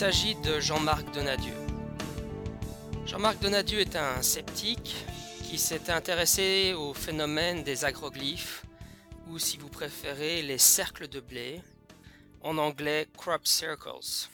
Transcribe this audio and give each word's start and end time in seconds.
s'agit 0.00 0.34
de 0.36 0.60
Jean-Marc 0.60 1.12
Donadieu. 1.12 1.52
Jean-Marc 3.04 3.38
Donadieu 3.40 3.80
est 3.80 3.96
un 3.96 4.22
sceptique 4.22 4.96
qui 5.44 5.58
s'est 5.58 5.90
intéressé 5.90 6.72
au 6.72 6.94
phénomène 6.94 7.64
des 7.64 7.84
agroglyphes, 7.84 8.64
ou 9.26 9.38
si 9.38 9.58
vous 9.58 9.68
préférez 9.68 10.40
les 10.40 10.56
cercles 10.56 11.06
de 11.06 11.20
blé, 11.20 11.60
en 12.40 12.56
anglais 12.56 13.08
crop 13.14 13.46
circles. 13.46 14.26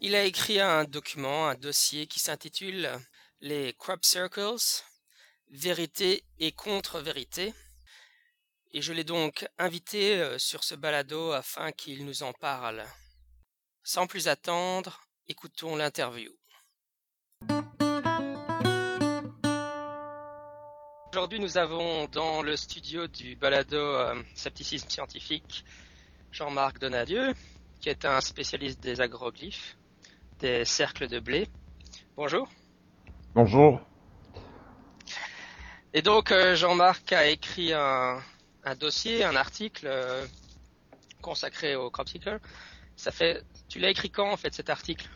Il 0.00 0.14
a 0.14 0.22
écrit 0.22 0.60
un 0.60 0.84
document, 0.84 1.48
un 1.48 1.56
dossier 1.56 2.06
qui 2.06 2.20
s'intitule 2.20 2.88
Les 3.40 3.72
crop 3.72 4.04
circles, 4.04 4.84
vérité 5.50 6.22
et 6.38 6.52
contre-vérité. 6.52 7.52
Et 8.70 8.80
je 8.80 8.92
l'ai 8.92 9.02
donc 9.02 9.44
invité 9.58 10.20
euh, 10.20 10.38
sur 10.38 10.62
ce 10.62 10.76
balado 10.76 11.32
afin 11.32 11.72
qu'il 11.72 12.04
nous 12.04 12.22
en 12.22 12.32
parle. 12.32 12.84
Sans 13.88 14.08
plus 14.08 14.26
attendre, 14.26 15.00
écoutons 15.28 15.76
l'interview. 15.76 16.32
Aujourd'hui, 21.12 21.38
nous 21.38 21.56
avons 21.56 22.06
dans 22.06 22.42
le 22.42 22.56
studio 22.56 23.06
du 23.06 23.36
balado 23.36 23.76
euh, 23.76 24.20
Scepticisme 24.34 24.90
scientifique 24.90 25.64
Jean-Marc 26.32 26.80
Donadieu, 26.80 27.32
qui 27.80 27.88
est 27.88 28.04
un 28.04 28.20
spécialiste 28.20 28.80
des 28.80 29.00
agroglyphes, 29.00 29.76
des 30.40 30.64
cercles 30.64 31.06
de 31.06 31.20
blé. 31.20 31.46
Bonjour. 32.16 32.48
Bonjour. 33.36 33.80
Et 35.94 36.02
donc, 36.02 36.32
euh, 36.32 36.56
Jean-Marc 36.56 37.12
a 37.12 37.28
écrit 37.28 37.72
un, 37.72 38.20
dossier, 38.80 39.22
un 39.22 39.36
article 39.36 39.86
euh, 39.86 40.26
consacré 41.22 41.76
au 41.76 41.88
crop 41.88 42.08
Ça 42.96 43.10
fait, 43.10 43.42
tu 43.68 43.78
l'as 43.78 43.90
écrit 43.90 44.10
quand 44.10 44.30
en 44.30 44.36
fait 44.36 44.54
cet 44.54 44.70
article? 44.70 45.08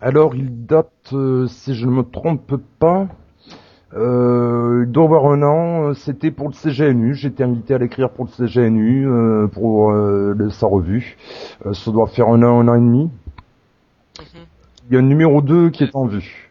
Alors, 0.00 0.34
il 0.34 0.66
date, 0.66 1.14
si 1.48 1.74
je 1.74 1.86
ne 1.86 1.92
me 1.92 2.02
trompe 2.02 2.56
pas, 2.78 3.08
euh, 3.94 4.84
il 4.86 4.90
doit 4.90 5.04
avoir 5.04 5.26
un 5.26 5.42
an, 5.42 5.94
c'était 5.94 6.30
pour 6.30 6.48
le 6.48 6.54
CGNU, 6.54 7.14
j'étais 7.14 7.44
invité 7.44 7.74
à 7.74 7.78
l'écrire 7.78 8.10
pour 8.10 8.24
le 8.24 8.30
CGNU, 8.30 9.06
euh, 9.06 9.46
pour 9.48 9.92
euh, 9.92 10.48
sa 10.50 10.66
revue. 10.66 11.16
Euh, 11.66 11.74
ça 11.74 11.90
doit 11.90 12.06
faire 12.06 12.28
un 12.28 12.42
an, 12.42 12.60
un 12.60 12.68
an 12.68 12.74
et 12.74 12.80
demi. 12.80 13.10
Mhm. 14.18 14.46
Il 14.88 14.94
y 14.94 14.96
a 14.96 15.00
un 15.00 15.02
numéro 15.02 15.42
2 15.42 15.70
qui 15.70 15.84
est 15.84 15.94
en 15.94 16.06
vue. 16.06 16.50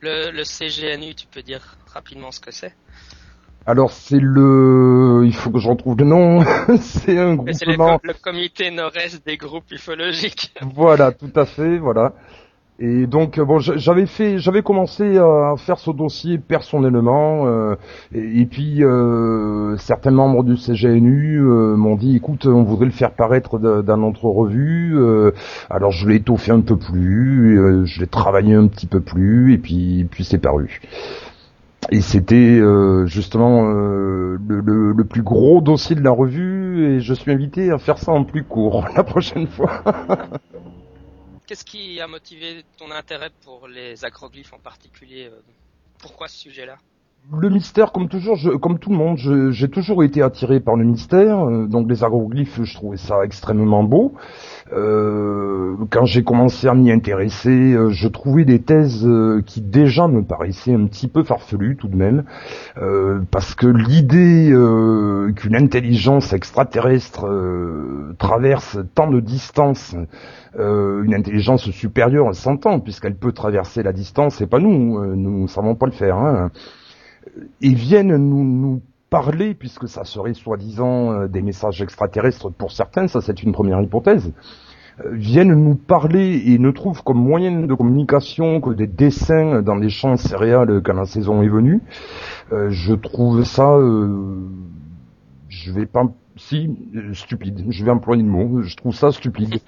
Le, 0.00 0.30
le 0.30 0.44
CGNU, 0.44 1.14
tu 1.14 1.26
peux 1.26 1.42
dire 1.42 1.76
rapidement 1.86 2.32
ce 2.32 2.40
que 2.40 2.50
c'est? 2.50 2.74
Alors 3.66 3.90
c'est 3.90 4.20
le, 4.20 5.22
il 5.24 5.34
faut 5.34 5.50
que 5.50 5.58
je 5.58 5.68
retrouve 5.68 5.96
le 5.98 6.04
nom. 6.04 6.44
c'est 6.80 7.18
un 7.18 7.34
groupe. 7.34 7.50
C'est 7.52 7.66
le, 7.66 8.22
comité 8.22 8.70
nord-est 8.70 9.26
des 9.26 9.36
groupes 9.36 9.70
ufologiques. 9.72 10.54
voilà, 10.74 11.10
tout 11.10 11.32
à 11.34 11.44
fait, 11.44 11.78
voilà. 11.78 12.12
Et 12.78 13.06
donc 13.06 13.40
bon, 13.40 13.58
j'avais 13.58 14.04
fait, 14.04 14.38
j'avais 14.38 14.62
commencé 14.62 15.16
à 15.16 15.54
faire 15.56 15.78
ce 15.78 15.90
dossier 15.90 16.36
personnellement, 16.36 17.46
euh, 17.46 17.74
et, 18.14 18.44
puis 18.44 18.84
euh, 18.84 19.78
certains 19.78 20.10
membres 20.10 20.44
du 20.44 20.58
CGNU 20.58 21.38
euh, 21.38 21.74
m'ont 21.74 21.96
dit, 21.96 22.16
écoute, 22.16 22.44
on 22.44 22.64
voudrait 22.64 22.84
le 22.84 22.90
faire 22.90 23.12
paraître 23.12 23.58
dans 23.58 23.96
notre 23.96 24.26
revue. 24.26 24.94
alors 25.70 25.90
je 25.90 26.06
l'ai 26.06 26.16
étoffé 26.16 26.52
un 26.52 26.60
peu 26.60 26.76
plus, 26.76 27.86
je 27.86 28.00
l'ai 28.00 28.06
travaillé 28.06 28.52
un 28.52 28.66
petit 28.66 28.86
peu 28.86 29.00
plus, 29.00 29.54
et 29.54 29.58
puis 29.58 30.06
puis 30.10 30.24
c'est 30.24 30.36
paru. 30.36 30.82
Et 31.90 32.00
c'était 32.00 32.60
justement 33.06 33.62
le, 33.62 34.36
le, 34.38 35.04
plus 35.04 35.22
gros 35.22 35.60
dossier 35.60 35.94
de 35.94 36.02
la 36.02 36.10
revue, 36.10 36.96
et 36.96 37.00
je 37.00 37.14
suis 37.14 37.30
invité 37.30 37.70
à 37.70 37.78
faire 37.78 37.98
ça 37.98 38.12
en 38.12 38.24
plus 38.24 38.44
court 38.44 38.86
la 38.96 39.04
prochaine 39.04 39.46
fois. 39.46 39.82
Qu'est-ce 41.46 41.64
qui 41.64 42.00
a 42.00 42.08
motivé 42.08 42.64
ton 42.76 42.90
intérêt 42.90 43.30
pour 43.44 43.68
les 43.68 44.04
agroglyphes 44.04 44.52
en 44.52 44.58
particulier? 44.58 45.28
Euh, 45.30 45.40
Pourquoi 46.00 46.26
ce 46.26 46.38
sujet-là? 46.38 46.76
Le 47.32 47.48
mystère, 47.48 47.90
comme 47.92 48.08
toujours, 48.08 48.38
comme 48.60 48.78
tout 48.78 48.90
le 48.90 48.96
monde, 48.96 49.18
j'ai 49.50 49.68
toujours 49.68 50.04
été 50.04 50.22
attiré 50.22 50.60
par 50.60 50.76
le 50.76 50.84
mystère. 50.84 51.44
Euh, 51.44 51.66
donc 51.66 51.88
les 51.88 52.04
agroglyphes, 52.04 52.62
je 52.62 52.74
trouvais 52.74 52.96
ça 52.96 53.24
extrêmement 53.24 53.82
beau. 53.82 54.14
Euh, 54.72 55.74
quand 55.90 56.04
j'ai 56.04 56.22
commencé 56.22 56.68
à 56.68 56.74
m'y 56.74 56.90
intéresser, 56.92 57.72
euh, 57.72 57.90
je 57.90 58.08
trouvais 58.08 58.44
des 58.44 58.62
thèses 58.62 59.08
qui 59.44 59.60
déjà 59.60 60.06
me 60.06 60.22
paraissaient 60.22 60.74
un 60.74 60.86
petit 60.86 61.08
peu 61.08 61.24
farfelues 61.24 61.76
tout 61.76 61.88
de 61.88 61.96
même, 61.96 62.24
parce 63.30 63.54
que 63.54 63.66
l'idée 63.66 64.52
qu'une 65.36 65.56
intelligence 65.56 66.32
extraterrestre 66.32 67.26
traverse 68.18 68.78
tant 68.94 69.10
de 69.10 69.20
distance, 69.20 69.96
une 70.58 71.14
intelligence 71.14 71.70
supérieure 71.70 72.34
s'entend 72.34 72.80
puisqu'elle 72.80 73.16
peut 73.16 73.32
traverser 73.32 73.82
la 73.82 73.92
distance, 73.92 74.40
et 74.40 74.46
pas 74.46 74.58
nous, 74.58 75.04
nous 75.16 75.42
ne 75.42 75.46
savons 75.46 75.74
pas 75.74 75.86
le 75.86 75.92
faire. 75.92 76.16
Hein 76.16 76.50
ils 77.60 77.74
viennent 77.74 78.16
nous, 78.16 78.44
nous 78.44 78.82
parler, 79.10 79.54
puisque 79.54 79.88
ça 79.88 80.04
serait 80.04 80.34
soi-disant 80.34 81.12
euh, 81.12 81.28
des 81.28 81.42
messages 81.42 81.80
extraterrestres 81.82 82.50
pour 82.50 82.72
certains, 82.72 83.06
ça 83.08 83.20
c'est 83.20 83.42
une 83.42 83.52
première 83.52 83.80
hypothèse, 83.80 84.32
euh, 85.04 85.10
viennent 85.12 85.54
nous 85.54 85.76
parler 85.76 86.42
et 86.46 86.58
ne 86.58 86.70
trouvent 86.70 87.02
comme 87.02 87.18
moyen 87.18 87.62
de 87.62 87.74
communication 87.74 88.60
que 88.60 88.70
des 88.70 88.86
dessins 88.86 89.62
dans 89.62 89.76
les 89.76 89.90
champs 89.90 90.16
céréales 90.16 90.82
quand 90.84 90.94
la 90.94 91.06
saison 91.06 91.42
est 91.42 91.48
venue, 91.48 91.80
euh, 92.52 92.68
je 92.70 92.94
trouve 92.94 93.44
ça, 93.44 93.78
je 95.48 95.72
vais 95.72 95.86
pas 95.86 96.04
si, 96.36 96.70
euh, 96.94 97.14
stupide. 97.14 97.64
Je 97.68 97.84
vais 97.84 97.90
employer 97.90 98.22
le 98.22 98.28
mot. 98.28 98.62
Je 98.62 98.76
trouve 98.76 98.94
ça 98.94 99.10
stupide. 99.10 99.60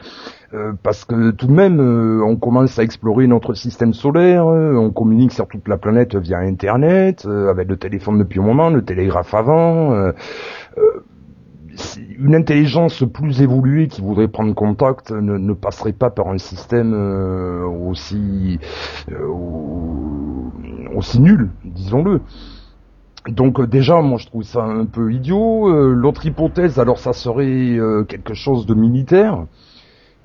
Euh, 0.54 0.72
parce 0.82 1.04
que 1.04 1.30
tout 1.30 1.46
de 1.46 1.52
même, 1.52 1.80
euh, 1.80 2.22
on 2.24 2.36
commence 2.36 2.78
à 2.78 2.82
explorer 2.82 3.26
notre 3.26 3.54
système 3.54 3.92
solaire, 3.92 4.46
on 4.46 4.90
communique 4.90 5.32
sur 5.32 5.48
toute 5.48 5.68
la 5.68 5.76
planète 5.76 6.14
via 6.16 6.38
Internet, 6.38 7.26
avec 7.26 7.68
le 7.68 7.76
téléphone 7.76 8.18
depuis 8.18 8.40
un 8.40 8.44
moment, 8.44 8.70
le 8.70 8.84
télégraphe 8.84 9.34
avant. 9.34 10.12
une 12.18 12.34
intelligence 12.34 13.04
plus 13.12 13.40
évoluée 13.40 13.86
qui 13.88 14.00
voudrait 14.00 14.28
prendre 14.28 14.54
contact 14.54 15.10
ne, 15.10 15.52
passerait 15.52 15.92
pas 15.92 16.10
par 16.10 16.28
un 16.28 16.38
système 16.38 16.92
aussi 17.90 18.58
aussi 20.94 21.20
nul, 21.20 21.50
disons-le. 21.64 22.20
Donc 23.26 23.60
euh, 23.60 23.66
déjà, 23.66 24.00
moi 24.00 24.18
je 24.18 24.26
trouve 24.26 24.42
ça 24.42 24.62
un 24.62 24.84
peu 24.84 25.12
idiot. 25.12 25.68
Euh, 25.68 25.92
l'autre 25.92 26.24
hypothèse, 26.26 26.78
alors 26.78 26.98
ça 26.98 27.12
serait 27.12 27.44
euh, 27.44 28.04
quelque 28.04 28.34
chose 28.34 28.66
de 28.66 28.74
militaire. 28.74 29.44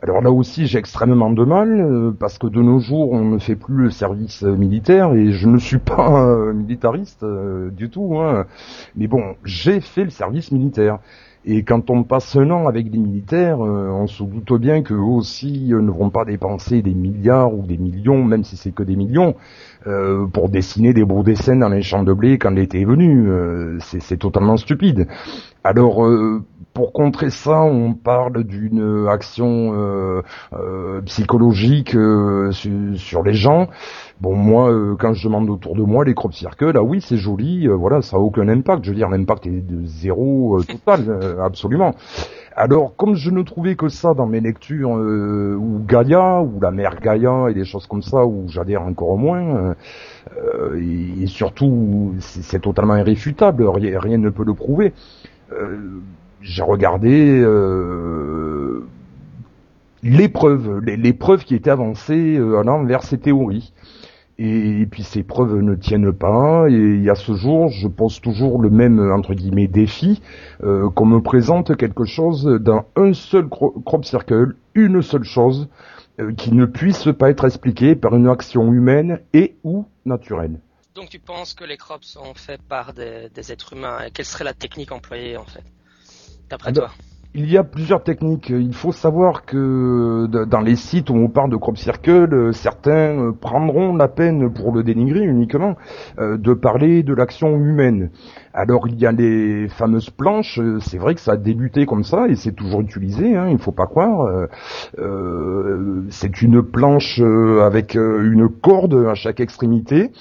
Alors 0.02 0.22
là 0.22 0.32
aussi, 0.32 0.68
j'ai 0.68 0.80
extrêmement 0.80 1.32
de 1.32 1.46
mal 1.46 2.14
parce 2.20 2.38
que 2.38 2.48
de 2.48 2.62
nos 2.62 2.80
jours, 2.80 3.14
on 3.14 3.24
ne 3.24 3.38
fait 3.40 3.56
plus 3.56 3.86
le 3.86 3.90
service 3.90 4.44
militaire 4.44 5.14
et 5.14 5.32
je 5.32 5.48
ne 5.48 5.58
suis 5.58 5.78
pas 5.78 6.52
militariste 6.54 7.24
du 7.72 7.90
tout. 7.90 8.20
Hein. 8.20 8.46
Mais 8.98 9.08
bon, 9.08 9.36
j'ai 9.46 9.80
fait 9.80 10.04
le 10.04 10.10
service 10.10 10.52
militaire. 10.52 11.00
Et 11.46 11.64
quand 11.64 11.90
on 11.90 12.04
passe 12.04 12.36
un 12.36 12.50
an 12.52 12.68
avec 12.68 12.90
des 12.90 13.00
militaires, 13.00 13.60
on 13.60 14.08
se 14.08 14.24
doute 14.24 14.62
bien 14.62 14.82
qu'eux 14.82 14.96
aussi 14.96 15.70
ne 15.70 15.92
vont 15.92 16.10
pas 16.10 16.24
dépenser 16.24 16.82
des 16.82 16.94
milliards 16.94 17.54
ou 17.54 17.66
des 17.66 17.78
millions, 17.78 18.24
même 18.24 18.44
si 18.44 18.56
c'est 18.56 18.72
que 18.72 18.84
des 18.84 18.96
millions, 18.96 19.36
euh, 19.86 20.28
pour 20.28 20.48
dessiner 20.48 20.94
des 20.94 21.04
beaux 21.04 21.24
dessins 21.24 21.58
dans 21.58 21.68
les 21.68 21.82
champs 21.82 22.04
de 22.04 22.14
blé 22.14 22.38
quand 22.38 22.52
l'été 22.52 22.82
est 22.82 22.86
venu. 22.86 23.30
Euh, 23.30 23.78
c'est 23.82 24.18
totalement 24.18 24.56
stupide. 24.56 25.08
Alors, 25.66 26.06
euh, 26.06 26.42
pour 26.74 26.94
contrer 26.94 27.30
ça, 27.30 27.62
on 27.62 27.94
parle 27.94 28.44
d'une 28.44 29.08
action 29.10 30.24
psychologique 31.06 31.96
sur, 32.52 33.24
les 33.24 33.34
gens. 33.34 33.68
Bon, 34.22 34.36
moi, 34.36 34.72
quand 35.00 35.14
je 35.14 35.28
demande 35.28 35.50
autour 35.50 35.76
de 35.76 35.84
moi 35.84 36.06
les 36.06 36.14
crop 36.14 36.34
circles, 36.34 36.74
ah 36.76 36.84
oui, 36.84 37.02
c'est 37.02 37.18
joli, 37.18 37.68
voilà, 37.68 38.02
ça 38.02 38.18
a 38.18 38.20
aucun 38.20 38.48
impact. 38.48 38.86
Je 38.86 38.90
veux 38.90 38.96
dire, 38.96 39.10
l'impact 39.10 39.48
est 39.48 39.62
de 39.62 39.86
zéro 39.86 40.62
total, 40.68 41.38
absolument. 41.42 41.94
Alors, 42.56 42.96
comme 42.96 43.16
je 43.16 43.32
ne 43.32 43.42
trouvais 43.42 43.76
que 43.76 43.90
ça 43.90 44.14
dans 44.14 44.28
mes 44.28 44.40
lectures, 44.40 44.96
euh, 44.96 45.56
ou 45.56 45.84
Gaïa, 45.86 46.42
ou 46.42 46.60
la 46.62 46.70
mère 46.70 47.00
Gaïa, 47.00 47.48
et 47.50 47.54
des 47.54 47.66
choses 47.66 47.88
comme 47.88 48.04
ça, 48.04 48.26
où 48.26 48.48
j'adhère 48.48 48.84
encore 48.84 49.18
moins, 49.18 49.76
euh, 50.38 50.80
et, 51.20 51.26
surtout, 51.28 52.14
c'est 52.20 52.62
totalement 52.62 52.96
irréfutable, 52.96 53.68
rien, 53.68 54.18
ne 54.18 54.30
peut 54.30 54.46
le 54.46 54.54
prouver. 54.54 54.94
Euh, 55.52 56.00
j'ai 56.44 56.62
regardé 56.62 57.44
les 60.04 60.30
preuves, 60.30 60.80
les, 60.80 61.14
preuves 61.14 61.46
qui 61.46 61.56
étaient 61.56 61.70
avancées 61.70 62.38
allant 62.38 62.84
vers 62.84 63.04
ces 63.04 63.18
théories. 63.18 63.74
Et, 64.40 64.88
puis 64.90 65.04
ces 65.04 65.24
preuves 65.24 65.60
ne 65.60 65.76
tiennent 65.76 66.12
pas. 66.12 66.68
Et 66.70 67.10
à 67.10 67.16
ce 67.16 67.34
jour, 67.34 67.70
je 67.70 67.88
pose 67.88 68.20
toujours 68.20 68.62
le 68.62 68.70
même 68.70 69.00
entre 69.12 69.34
guillemets 69.34 69.68
défi 69.68 70.22
euh, 70.64 70.90
qu'on 70.90 71.06
me 71.06 71.22
présente 71.22 71.76
quelque 71.78 72.06
chose 72.06 72.46
dans 72.62 72.86
un 72.96 73.14
seul 73.14 73.48
crop 73.48 74.06
circle, 74.06 74.56
une 74.76 75.02
seule 75.02 75.24
chose 75.24 75.70
euh, 76.20 76.34
qui 76.34 76.52
ne 76.52 76.66
puisse 76.66 77.08
pas 77.18 77.30
être 77.30 77.46
expliquée 77.46 77.96
par 77.96 78.16
une 78.16 78.28
action 78.28 78.72
humaine 78.74 79.20
et 79.34 79.56
ou 79.64 79.86
naturelle. 80.06 80.60
Donc 80.96 81.10
tu 81.10 81.20
penses 81.20 81.54
que 81.54 81.64
les 81.64 81.78
crops 81.78 82.06
sont 82.06 82.34
faits 82.36 82.62
par 82.62 82.94
des, 82.94 83.52
êtres 83.52 83.74
humains 83.74 83.98
quelle 84.14 84.26
serait 84.26 84.44
la 84.44 84.54
technique 84.54 84.92
employée 84.92 85.38
en 85.38 85.46
fait, 85.46 85.64
ah 86.66 86.72
il 87.36 87.52
y 87.52 87.58
a 87.58 87.64
plusieurs 87.64 88.04
techniques. 88.04 88.50
Il 88.50 88.76
faut 88.76 88.92
savoir 88.92 89.44
que 89.46 90.28
dans 90.28 90.62
les 90.62 90.76
sites 90.76 91.10
où 91.10 91.16
on 91.16 91.30
parle 91.30 91.50
de 91.50 91.56
crop 91.56 91.78
circle, 91.78 92.54
certains 92.54 93.34
prendront 93.40 93.96
la 93.96 94.08
peine 94.08 94.54
pour 94.54 94.72
le 94.72 94.84
dénigrer 94.84 95.22
uniquement 95.22 95.76
euh, 96.20 96.38
de 96.38 96.54
parler 96.54 97.02
de 97.02 97.14
l'action 97.14 97.58
humaine. 97.58 98.12
Alors 98.54 98.88
il 98.88 99.00
y 99.00 99.08
a 99.08 99.12
les 99.12 99.68
fameuses 99.68 100.12
planches, 100.12 100.60
c'est 100.82 101.00
vrai 101.00 101.16
que 101.16 101.22
ça 101.22 101.32
a 101.32 101.38
débuté 101.38 101.88
comme 101.88 102.04
ça 102.04 102.28
et 102.28 102.36
c'est 102.36 102.52
toujours 102.52 102.82
utilisé, 102.82 103.36
hein, 103.36 103.48
il 103.48 103.54
ne 103.54 103.60
faut 103.60 103.72
pas 103.72 103.88
croire. 103.88 104.28
Euh, 104.28 104.46
euh, 105.00 106.04
c'est 106.10 106.44
une 106.44 106.62
planche 106.62 107.20
avec 107.20 107.96
une 107.96 108.48
corde 108.48 109.08
à 109.10 109.16
chaque 109.16 109.40
extrémité. 109.40 110.12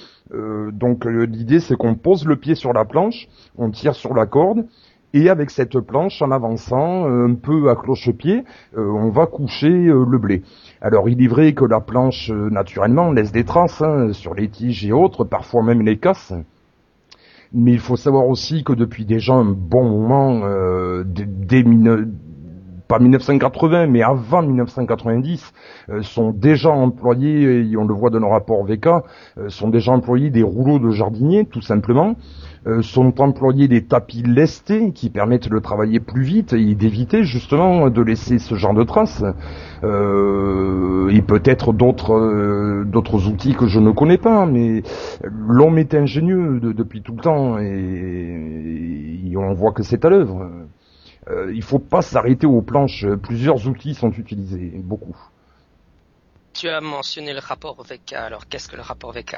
donc 0.71 1.05
l'idée 1.05 1.59
c'est 1.59 1.75
qu'on 1.75 1.93
pose 1.93 2.25
le 2.25 2.37
pied 2.37 2.55
sur 2.55 2.73
la 2.73 2.85
planche, 2.85 3.27
on 3.55 3.69
tire 3.69 3.93
sur 3.93 4.15
la 4.15 4.25
corde 4.25 4.65
et 5.13 5.29
avec 5.29 5.51
cette 5.51 5.79
planche, 5.79 6.21
en 6.21 6.31
avançant 6.31 7.07
euh, 7.07 7.27
un 7.27 7.35
peu 7.35 7.69
à 7.69 7.75
cloche-pied, 7.75 8.43
euh, 8.75 8.91
on 8.91 9.09
va 9.09 9.27
coucher 9.27 9.67
euh, 9.67 10.05
le 10.09 10.17
blé. 10.17 10.41
Alors 10.81 11.07
il 11.07 11.23
est 11.23 11.27
vrai 11.27 11.53
que 11.53 11.65
la 11.65 11.79
planche, 11.79 12.31
naturellement, 12.31 13.11
laisse 13.11 13.31
des 13.31 13.45
traces 13.45 13.81
hein, 13.81 14.11
sur 14.11 14.33
les 14.33 14.49
tiges 14.49 14.85
et 14.85 14.91
autres, 14.91 15.23
parfois 15.23 15.63
même 15.63 15.81
les 15.81 15.97
casse. 15.97 16.33
Mais 17.53 17.71
il 17.71 17.79
faut 17.79 17.95
savoir 17.95 18.27
aussi 18.27 18.63
que 18.63 18.73
depuis 18.73 19.05
déjà 19.05 19.33
un 19.33 19.45
bon 19.45 19.87
moment, 19.87 20.41
dès, 21.05 21.63
pas 22.87 22.99
1980, 22.99 23.87
mais 23.87 24.01
avant 24.01 24.41
1990, 24.41 25.53
sont 26.01 26.31
déjà 26.31 26.69
employés, 26.69 27.69
et 27.69 27.77
on 27.77 27.85
le 27.85 27.93
voit 27.93 28.09
dans 28.09 28.19
nos 28.19 28.29
rapports 28.29 28.63
VK, 28.65 28.89
sont 29.47 29.69
déjà 29.69 29.91
employés 29.91 30.29
des 30.29 30.43
rouleaux 30.43 30.79
de 30.79 30.91
jardinier, 30.91 31.45
tout 31.45 31.61
simplement. 31.61 32.15
Euh, 32.65 32.81
sont 32.81 33.19
employés 33.19 33.67
des 33.67 33.83
tapis 33.83 34.23
lestés 34.23 34.93
qui 34.93 35.09
permettent 35.09 35.49
de 35.49 35.59
travailler 35.59 35.99
plus 35.99 36.23
vite 36.23 36.53
et 36.53 36.75
d'éviter 36.75 37.25
justement 37.25 37.89
de 37.89 38.01
laisser 38.01 38.39
ce 38.39 38.55
genre 38.55 38.73
de 38.73 38.83
traces. 38.83 39.21
Euh, 39.83 41.09
et 41.09 41.21
peut-être 41.21 41.73
euh, 41.73 42.85
d'autres 42.85 43.27
outils 43.27 43.53
que 43.53 43.67
je 43.67 43.81
ne 43.81 43.91
connais 43.91 44.17
pas, 44.17 44.45
mais 44.45 44.81
l'homme 45.23 45.77
est 45.77 45.93
ingénieux 45.93 46.61
depuis 46.61 47.01
tout 47.01 47.15
le 47.15 47.21
temps 47.21 47.57
et, 47.57 49.33
on 49.35 49.53
voit 49.53 49.73
que 49.73 49.83
c'est 49.83 50.05
à 50.05 50.09
l'œuvre. 50.09 50.47
Euh, 51.29 51.51
il 51.53 51.63
faut 51.63 51.79
pas 51.79 52.01
s'arrêter 52.01 52.45
aux 52.45 52.61
planches. 52.61 53.05
Plusieurs 53.21 53.67
outils 53.67 53.93
sont 53.93 54.11
utilisés, 54.11 54.71
beaucoup. 54.75 55.15
Tu 56.53 56.69
as 56.69 56.81
mentionné 56.81 57.33
le 57.33 57.39
rapport 57.39 57.81
VK. 57.83 58.13
Alors, 58.13 58.47
qu'est-ce 58.47 58.67
que 58.67 58.75
le 58.75 58.81
rapport 58.81 59.11
VK 59.11 59.37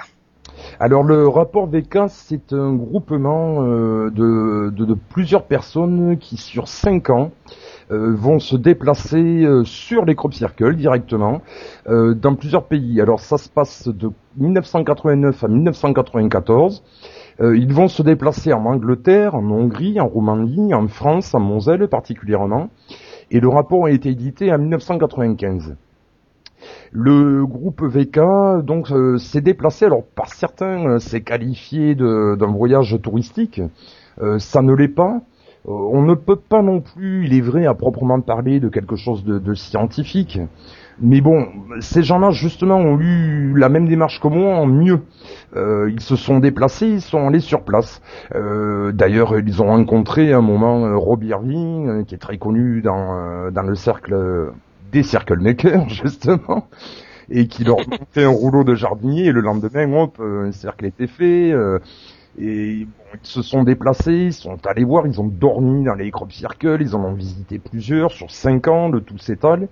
alors 0.80 1.04
le 1.04 1.28
rapport 1.28 1.68
VK, 1.68 2.08
c'est 2.10 2.54
un 2.54 2.74
groupement 2.74 3.64
euh, 3.64 4.12
de, 4.12 4.94
plusieurs 5.10 5.46
personnes 5.46 6.18
qui 6.20 6.38
sur 6.38 6.68
cinq 6.68 7.10
ans 7.10 7.32
vont 7.90 8.40
se 8.40 8.56
déplacer 8.56 9.44
euh, 9.46 9.64
sur 9.64 10.06
les 10.06 10.16
crop 10.16 10.34
circles 10.34 10.76
directement 10.76 11.42
dans 11.88 12.36
plusieurs 12.36 12.66
pays. 12.66 13.00
Alors 13.02 13.20
ça 13.20 13.38
se 13.38 13.50
passe 13.50 13.88
de 13.88 14.12
1989 14.38 15.44
à 15.44 15.48
1994. 15.48 16.84
ils 17.40 17.74
vont 17.74 17.88
se 17.88 18.02
déplacer 18.02 18.54
en 18.54 18.66
Angleterre, 18.66 19.36
en 19.36 19.50
Hongrie, 19.52 20.00
en 20.00 20.08
Roumanie, 20.08 20.74
en 20.74 20.88
France, 20.88 21.34
en 21.36 21.40
Moselle 21.40 21.88
particulièrement. 21.88 22.70
Et 23.32 23.40
le 23.40 23.50
rapport 23.50 23.86
a 23.86 23.92
été 23.92 24.10
édité 24.10 24.52
en 24.52 24.60
1995. 24.60 25.76
Le 26.92 27.46
groupe 27.46 27.84
VK 27.84 28.64
donc 28.64 28.92
euh, 28.92 29.18
s'est 29.18 29.42
déplacé. 29.42 29.86
Alors 29.86 30.04
par 30.04 30.34
certains, 30.34 30.88
euh, 30.88 31.00
c'est 31.00 31.22
qualifié 31.22 31.96
d'un 31.96 32.52
voyage 32.52 32.98
touristique. 33.02 33.62
Euh, 34.22 34.40
ça 34.40 34.62
ne 34.62 34.74
l'est 34.74 34.88
pas. 34.88 35.22
On 35.68 36.02
ne 36.04 36.14
peut 36.14 36.36
pas 36.36 36.62
non 36.62 36.82
plus, 36.82 37.26
il 37.26 37.34
est 37.34 37.42
vrai, 37.42 37.66
à 37.66 37.74
proprement 37.74 38.22
parler 38.22 38.60
de 38.60 38.70
quelque 38.70 38.96
chose 38.96 39.24
de, 39.24 39.54
scientifique. 39.54 40.40
Mais 41.02 41.22
bon, 41.22 41.48
ces 41.82 42.04
gens-là 42.04 42.32
justement 42.32 42.78
ont 42.78 43.00
eu 43.00 43.54
la 43.58 43.68
même 43.68 43.88
démarche 43.88 44.22
que 44.22 44.28
moi 44.28 44.56
en 44.56 44.66
mieux. 44.66 45.02
ils 45.56 46.00
se 46.00 46.16
sont 46.16 46.40
déplacés, 46.40 46.88
ils 46.88 47.02
sont 47.02 47.28
allés 47.28 47.40
sur 47.40 47.64
place. 47.64 48.02
D'ailleurs, 48.32 49.38
ils 49.40 49.62
ont 49.62 49.68
rencontré 49.68 50.32
un 50.32 50.42
moment 50.42 50.98
Robbie 51.00 51.30
Irving, 51.30 52.06
qui 52.06 52.16
est 52.16 52.20
très 52.20 52.38
connu 52.38 52.82
dans, 52.82 53.50
le 53.52 53.76
cercle 53.76 54.54
des 54.92 55.04
circle 55.04 55.40
makers 55.40 55.90
justement 55.90 56.68
et 57.30 57.48
qui 57.48 57.64
leur 57.64 57.78
fait 58.12 58.24
un 58.24 58.30
rouleau 58.30 58.64
de 58.64 58.76
jardinier 58.76 59.26
et 59.26 59.32
le 59.32 59.42
lendemain 59.42 59.92
hop 59.94 60.20
un 60.20 60.52
cercle 60.52 60.86
était 60.86 61.08
fait 61.08 61.52
euh, 61.52 61.80
et 62.40 62.82
ils 62.82 63.20
se 63.22 63.42
sont 63.42 63.64
déplacés, 63.64 64.26
ils 64.26 64.34
sont 64.34 64.58
allés 64.66 64.84
voir, 64.84 65.08
ils 65.08 65.22
ont 65.22 65.28
dormi 65.28 65.84
dans 65.84 65.96
les 65.96 66.12
crop 66.12 66.32
circles, 66.32 66.80
ils 66.82 66.96
en 66.96 67.04
ont 67.04 67.14
visité 67.14 67.60
plusieurs 67.60 68.12
sur 68.12 68.32
cinq 68.32 68.68
ans 68.68 68.90
de 68.90 69.00
tout 69.00 69.18
s'étale 69.18 69.68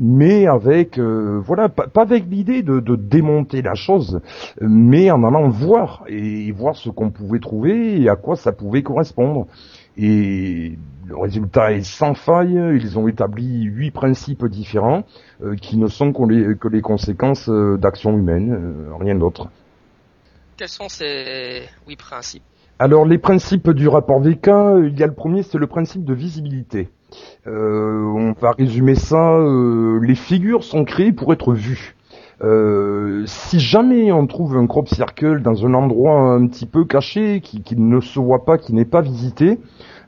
mais 0.00 0.46
avec 0.46 0.98
euh, 0.98 1.40
voilà 1.44 1.68
pas, 1.68 1.86
avec 2.00 2.24
l'idée 2.28 2.62
de, 2.62 2.80
démonter 2.96 3.62
la 3.62 3.74
chose, 3.74 4.20
mais 4.60 5.10
en 5.10 5.22
allant 5.22 5.48
voir 5.48 6.04
et 6.08 6.50
voir 6.52 6.74
ce 6.74 6.90
qu'on 6.90 7.10
pouvait 7.10 7.38
trouver 7.38 8.00
et 8.00 8.08
à 8.08 8.16
quoi 8.16 8.36
ça 8.36 8.52
pouvait 8.52 8.82
correspondre. 8.82 9.46
Et 9.96 10.78
le 11.06 11.16
résultat 11.16 11.72
est 11.72 11.84
sans 11.84 12.14
faille. 12.14 12.54
Ils 12.74 12.98
ont 12.98 13.06
établi 13.06 13.62
huit 13.64 13.90
principes 13.90 14.46
différents 14.46 15.04
euh, 15.44 15.54
qui 15.54 15.76
ne 15.76 15.86
sont 15.86 16.12
que 16.12 16.22
les, 16.28 16.56
que 16.56 16.68
les 16.68 16.80
conséquences 16.80 17.48
euh, 17.48 17.76
d'actions 17.76 18.16
humaines, 18.16 18.58
rien 18.98 19.14
d'autre. 19.14 19.48
Quels 20.62 20.68
sont 20.68 20.88
ces 20.88 21.62
huit 21.88 21.96
principes 21.96 22.44
Alors 22.78 23.04
les 23.04 23.18
principes 23.18 23.70
du 23.70 23.88
rapport 23.88 24.20
VK, 24.20 24.46
il 24.84 24.94
y 24.96 25.02
a 25.02 25.08
le 25.08 25.12
premier, 25.12 25.42
c'est 25.42 25.58
le 25.58 25.66
principe 25.66 26.04
de 26.04 26.14
visibilité. 26.14 26.88
on 27.46 28.32
va 28.40 28.52
résumer 28.52 28.94
ça. 28.94 29.40
les 30.00 30.14
figures 30.14 30.62
sont 30.62 30.84
créées 30.84 31.10
pour 31.10 31.32
être 31.32 31.52
vues. 31.52 31.96
si 33.26 33.58
jamais 33.58 34.12
on 34.12 34.28
trouve 34.28 34.56
un 34.56 34.68
crop 34.68 34.88
circle 34.88 35.42
dans 35.42 35.66
un 35.66 35.74
endroit 35.74 36.32
un 36.32 36.46
petit 36.46 36.66
peu 36.66 36.84
caché, 36.84 37.40
qui, 37.40 37.64
ne 37.76 37.98
se 37.98 38.20
voit 38.20 38.44
pas, 38.44 38.56
qui 38.56 38.72
n'est 38.72 38.84
pas 38.84 39.00
visité, 39.00 39.58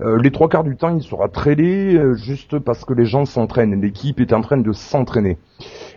euh, 0.01 0.21
les 0.21 0.31
trois 0.31 0.49
quarts 0.49 0.65
du 0.65 0.77
temps, 0.77 0.95
il 0.95 1.03
sera 1.03 1.29
traîné 1.29 1.95
euh, 1.95 2.15
juste 2.15 2.59
parce 2.59 2.85
que 2.85 2.93
les 2.95 3.05
gens 3.05 3.25
s'entraînent. 3.25 3.81
L'équipe 3.81 4.21
est 4.21 4.33
en 4.33 4.41
train 4.41 4.59
de 4.59 4.73
s'entraîner. 4.73 5.39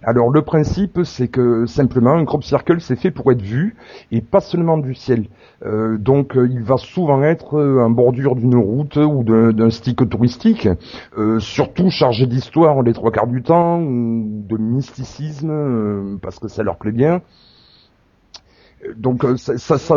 Alors 0.04 0.30
le 0.30 0.42
principe, 0.42 1.00
c'est 1.04 1.28
que 1.28 1.66
simplement 1.66 2.14
un 2.14 2.26
crop 2.26 2.44
circle, 2.44 2.80
c'est 2.82 2.96
fait 2.96 3.12
pour 3.12 3.32
être 3.32 3.42
vu 3.42 3.76
et 4.12 4.22
pas 4.22 4.40
seulement 4.40 4.78
du 4.78 4.94
ciel. 4.94 5.28
Euh, 5.64 5.98
donc 5.98 6.34
il 6.36 6.62
va 6.62 6.78
souvent 6.78 7.24
être 7.24 7.60
en 7.60 7.90
bordure 7.90 8.36
d'une 8.36 8.56
route 8.56 8.98
ou 8.98 9.24
d'un 9.24 9.70
stick 9.70 10.08
touristique, 10.10 10.68
surtout 11.40 11.90
chargé 11.90 12.28
d'histoire 12.28 12.82
les 12.84 12.94
trois 12.94 13.12
quarts 13.12 13.28
du 13.28 13.42
temps, 13.42 13.80
de 13.82 14.58
mysticisme 14.58 16.20
parce 16.22 16.40
que 16.40 16.48
ça 16.48 16.64
leur 16.64 16.78
plaît 16.78 16.92
bien. 16.92 17.22
Donc 18.96 19.26
ça, 19.38 19.58
ça, 19.58 19.78
ça 19.78 19.96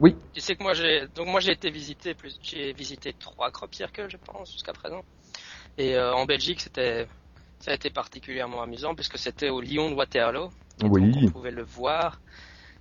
oui. 0.00 0.16
Tu 0.32 0.40
sais 0.40 0.56
que 0.56 0.62
moi 0.62 0.72
j'ai 0.72 1.06
donc 1.14 1.28
moi 1.28 1.40
j'ai 1.40 1.52
été 1.52 1.70
visiter 1.70 2.14
plus 2.14 2.38
j'ai 2.42 2.72
visité 2.72 3.12
trois 3.12 3.50
crop 3.50 3.74
circles 3.74 4.06
je 4.08 4.16
pense 4.16 4.50
jusqu'à 4.50 4.72
présent. 4.72 5.02
Et 5.76 5.94
euh, 5.94 6.14
en 6.14 6.24
Belgique 6.24 6.60
c'était 6.60 7.06
ça 7.60 7.70
a 7.70 7.74
été 7.74 7.90
particulièrement 7.90 8.62
amusant 8.62 8.94
puisque 8.94 9.18
c'était 9.18 9.50
au 9.50 9.60
Lyon 9.60 9.90
de 9.90 9.94
Waterloo. 9.94 10.50
Oui. 10.82 11.12
on 11.22 11.30
pouvait 11.30 11.50
le 11.50 11.62
voir. 11.62 12.20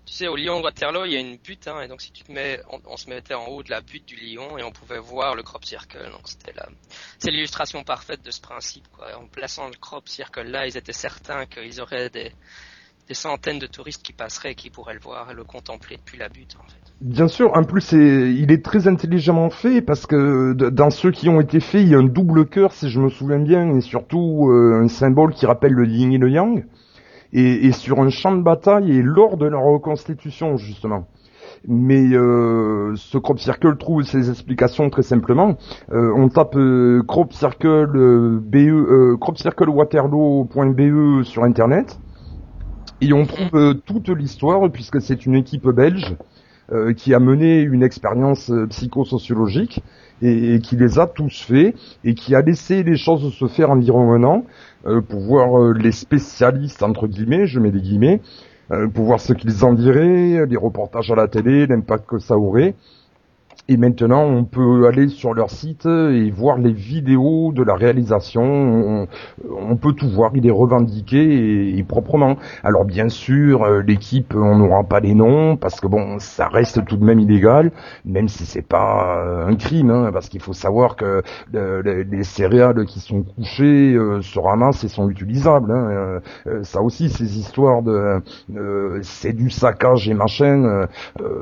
Tu 0.06 0.14
sais 0.14 0.28
au 0.28 0.36
Lyon 0.36 0.60
de 0.60 0.64
Waterloo 0.64 1.06
il 1.06 1.12
y 1.12 1.18
a 1.18 1.20
une 1.20 1.38
butte 1.38 1.68
hein, 1.68 1.82
et 1.82 1.88
donc 1.88 2.02
si 2.02 2.12
tu 2.12 2.24
te 2.24 2.32
mets 2.32 2.62
on, 2.86 2.98
se 2.98 3.10
mettait 3.10 3.36
en 3.36 3.46
haut 3.48 3.62
de 3.62 3.70
la 3.70 3.82
butte 3.82 4.06
du 4.08 4.16
Lyon 4.16 4.58
et 4.58 4.64
on 4.64 4.72
pouvait 4.72 4.98
voir 5.00 5.36
le 5.36 5.44
crop 5.44 5.66
circle. 5.66 6.10
Donc 6.12 6.28
c'était 6.28 6.54
là 6.54 6.68
c'est 7.20 7.30
l'illustration 7.30 7.84
parfaite 7.84 8.24
de 8.24 8.32
ce 8.32 8.42
principe 8.42 8.88
quoi. 8.92 9.16
En 9.18 9.28
plaçant 9.28 9.68
le 9.68 9.76
crop 9.76 10.08
circle 10.08 10.44
là 10.44 10.66
ils 10.66 10.78
étaient 10.78 10.94
certains 10.94 11.46
qu'ils 11.46 11.80
auraient 11.82 12.10
des 12.10 12.32
des 13.10 13.16
centaines 13.16 13.58
de 13.58 13.66
touristes 13.66 14.04
qui 14.04 14.14
passeraient 14.14 14.52
et 14.52 14.56
qui 14.56 14.70
pourraient 14.70 14.94
le 14.94 15.00
voir 15.00 15.32
et 15.32 15.34
le 15.34 15.44
contempler 15.44 15.98
depuis 15.98 16.20
la 16.20 16.30
butte 16.30 16.56
en 16.60 16.64
fait. 16.70 16.78
Bien 17.02 17.28
sûr, 17.28 17.58
en 17.58 17.64
plus 17.64 17.92
il 17.92 18.52
est 18.52 18.64
très 18.64 18.88
intelligemment 18.88 19.50
fait 19.50 19.82
parce 19.82 20.06
que 20.06 20.54
dans 20.54 20.92
ceux 20.92 21.10
qui 21.10 21.28
ont 21.28 21.42
été 21.42 21.60
faits, 21.60 21.82
il 21.82 21.90
y 21.90 21.96
a 21.96 21.98
un 21.98 22.04
double 22.04 22.46
cœur 22.46 22.72
si 22.72 22.88
je 22.90 23.02
me 23.02 23.10
souviens 23.10 23.40
bien 23.40 23.76
et 23.76 23.82
surtout 23.82 24.50
euh, 24.50 24.84
un 24.84 24.88
symbole 24.88 25.34
qui 25.34 25.48
rappelle 25.48 25.74
le 25.74 25.88
yin 25.88 26.14
et 26.14 26.20
le 26.20 26.30
yang 26.30 26.66
et, 27.34 27.72
sur 27.72 28.00
un 28.00 28.10
champ 28.10 28.36
de 28.36 28.44
bataille 28.44 28.92
et 28.92 29.02
lors 29.02 29.38
de 29.38 29.48
la 29.48 29.58
reconstitution 29.58 30.58
justement. 30.58 31.08
Mais 31.68 32.14
euh, 32.14 32.94
ce 32.96 33.18
crop 33.18 33.40
circle 33.40 33.76
trouve 33.78 34.04
ses 34.04 34.30
explications 34.30 34.88
très 34.92 35.02
simplement. 35.02 35.58
Euh, 35.92 36.14
on 36.16 36.30
tape 36.30 36.56
be 36.56 37.02
crop 37.08 37.34
circle 37.34 38.40
waterloo.be 39.70 41.24
sur 41.24 41.44
internet 41.44 41.98
et 43.02 43.14
on 43.14 43.26
trouve 43.26 43.56
euh, 43.56 43.74
toute 43.74 44.10
l'histoire 44.10 44.70
puisque 44.72 45.02
c'est 45.02 45.26
une 45.26 45.36
équipe 45.36 45.68
belge 45.68 46.16
euh, 46.72 46.94
qui 46.94 47.14
a 47.14 47.20
mené 47.20 47.62
une 47.62 47.82
expérience 47.82 48.52
euh, 48.52 48.68
psychosociologique 48.68 49.82
et, 50.22 50.60
qui 50.60 50.76
les 50.76 51.00
a 51.00 51.08
tous 51.08 51.44
faits 51.44 51.76
et 52.04 52.14
qui 52.14 52.36
a 52.36 52.42
laissé 52.42 52.84
les 52.84 52.98
choses 52.98 53.34
se 53.34 53.48
faire 53.48 53.72
environ 53.72 54.12
un 54.12 54.24
an 54.24 54.44
pour 55.08 55.22
voir 55.22 55.74
les 55.74 55.94
spécialistes 55.94 56.84
entre 56.84 57.08
guillemets, 57.08 57.48
je 57.48 57.60
mets 57.60 57.72
des 57.72 57.80
guillemets, 57.82 58.22
pour 58.94 59.06
voir 59.06 59.20
ce 59.20 59.32
qu'ils 59.32 59.64
en 59.64 59.74
diraient, 59.74 60.46
les 60.46 60.58
reportages 60.58 61.12
à 61.12 61.16
la 61.16 61.28
télé, 61.28 61.68
l'impact 61.68 62.06
que 62.06 62.20
ça 62.20 62.38
aurait. 62.38 62.76
Et 63.72 63.78
maintenant, 63.78 64.24
on 64.24 64.46
peut 64.46 64.88
aller 64.88 65.10
sur 65.10 65.36
leur 65.36 65.52
site 65.52 65.86
et 65.86 66.32
voir 66.32 66.58
les 66.58 66.74
vidéos 66.74 67.52
de 67.54 67.62
la 67.62 67.76
réalisation. 67.76 69.08
On, 69.48 69.76
peut 69.76 69.94
tout 69.94 70.10
voir. 70.10 70.32
Il 70.34 70.48
est 70.48 70.52
revendiqué 70.52 71.78
et, 71.78 71.84
proprement. 71.84 72.38
Alors 72.64 72.84
bien 72.84 73.10
sûr, 73.10 73.62
euh, 73.64 73.84
l'équipe, 73.84 74.34
on 74.36 74.58
n'aura 74.58 74.84
pas 74.84 75.00
les 75.00 75.14
noms 75.14 75.56
parce 75.56 75.80
que 75.80 75.86
bon, 75.86 76.18
ça 76.18 76.48
reste 76.48 76.84
tout 76.86 76.98
de 76.98 77.06
même 77.06 77.20
illégal, 77.20 77.72
même 78.06 78.28
si 78.28 78.48
c'est 78.48 78.68
pas 78.68 79.24
euh, 79.24 79.48
un 79.48 79.56
crime, 79.56 79.92
hein, 79.92 80.10
parce 80.12 80.30
qu'il 80.30 80.42
faut 80.42 80.54
savoir 80.54 80.96
que 80.96 81.22
les 81.54 82.24
céréales 82.24 82.86
qui 82.86 83.00
sont 83.00 83.22
couchées 83.22 83.94
euh, 83.94 84.24
se 84.24 84.40
ramassent 84.40 84.84
et 84.84 84.88
sont 84.88 85.12
utilisables. 85.12 85.72
Hein. 85.72 86.22
ça 86.64 86.82
aussi, 86.82 87.10
ces 87.10 87.38
histoires 87.38 87.84
de 87.84 88.20
c'est 89.04 89.34
du 89.34 89.52
saccage 89.52 90.10
et 90.10 90.16
machin. 90.16 90.88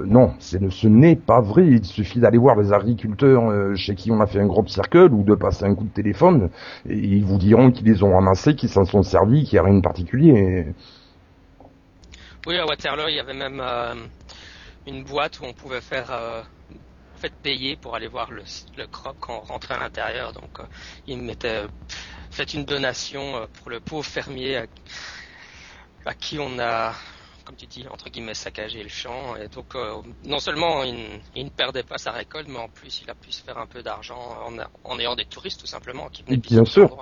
non, 0.06 0.34
ce 0.40 0.88
n'est 0.88 1.16
pas 1.16 1.40
vrai. 1.40 1.66
Il 1.68 1.86
suffit 1.86 2.17
d'aller 2.20 2.38
voir 2.38 2.56
les 2.56 2.74
agriculteurs 2.74 3.50
euh, 3.50 3.76
chez 3.76 3.96
qui 3.96 4.12
on 4.12 4.20
a 4.20 4.28
fait 4.28 4.40
un 4.40 4.46
gros 4.48 4.66
circle 4.68 5.14
ou 5.14 5.24
de 5.24 5.36
passer 5.36 5.66
un 5.66 5.76
coup 5.76 5.86
de 5.86 5.94
téléphone 5.94 6.50
et 6.88 6.96
ils 6.96 7.24
vous 7.24 7.38
diront 7.38 7.72
qu'ils 7.72 7.86
les 7.86 8.04
ont 8.04 8.14
ramassés, 8.14 8.56
qu'ils 8.56 8.70
s'en 8.70 8.86
sont 8.86 9.04
servis, 9.04 9.44
qu'il 9.44 9.56
n'y 9.56 9.60
a 9.60 9.64
rien 9.64 9.76
de 9.76 9.82
particulier. 9.82 10.68
Oui, 12.46 12.58
à 12.58 12.66
Waterloo, 12.66 13.08
il 13.10 13.16
y 13.16 13.20
avait 13.20 13.34
même 13.34 13.60
euh, 13.62 13.94
une 14.88 15.04
boîte 15.04 15.40
où 15.40 15.46
on 15.46 15.54
pouvait 15.54 15.82
faire 15.82 16.12
euh, 16.12 16.42
fait 17.16 17.34
payer 17.34 17.76
pour 17.76 17.96
aller 17.96 18.08
voir 18.08 18.32
le, 18.32 18.44
le 18.78 18.88
crop 18.88 19.18
quand 19.20 19.42
on 19.44 19.54
rentrait 19.54 19.76
à 19.76 19.80
l'intérieur. 19.80 20.34
Donc, 20.34 20.60
ils 21.08 21.22
mettaient 21.22 21.64
fait 22.32 22.54
une 22.54 22.66
donation 22.66 23.48
pour 23.54 23.72
le 23.72 23.80
pauvre 23.80 24.06
fermier 24.06 24.64
à 26.06 26.14
qui 26.14 26.40
on 26.40 26.60
a 26.60 26.94
comme 27.48 27.56
tu 27.56 27.66
dis, 27.66 27.88
entre 27.88 28.10
guillemets, 28.10 28.34
saccager 28.34 28.84
le 28.84 28.90
champ. 28.90 29.38
Et 29.38 29.48
donc, 29.48 29.74
euh, 29.76 30.02
non 30.26 30.40
seulement 30.40 30.84
il, 30.84 31.22
ne 31.34 31.50
perdait 31.50 31.84
pas 31.84 31.98
sa 31.98 32.12
récolte, 32.12 32.50
mais 32.50 32.60
en 32.60 32.68
plus, 32.68 33.02
il 33.02 33.10
a 33.10 33.16
pu 33.16 33.32
se 33.32 33.42
faire 33.42 33.58
un 33.58 33.68
peu 33.68 33.82
d'argent 33.82 34.20
en, 34.20 34.58
en 34.84 35.00
ayant 35.00 35.16
des 35.16 35.24
touristes, 35.24 35.62
tout 35.62 35.68
simplement, 35.68 36.10
qui 36.10 36.24
venaient 36.24 36.36
Bien 36.36 36.66
sûr. 36.66 36.94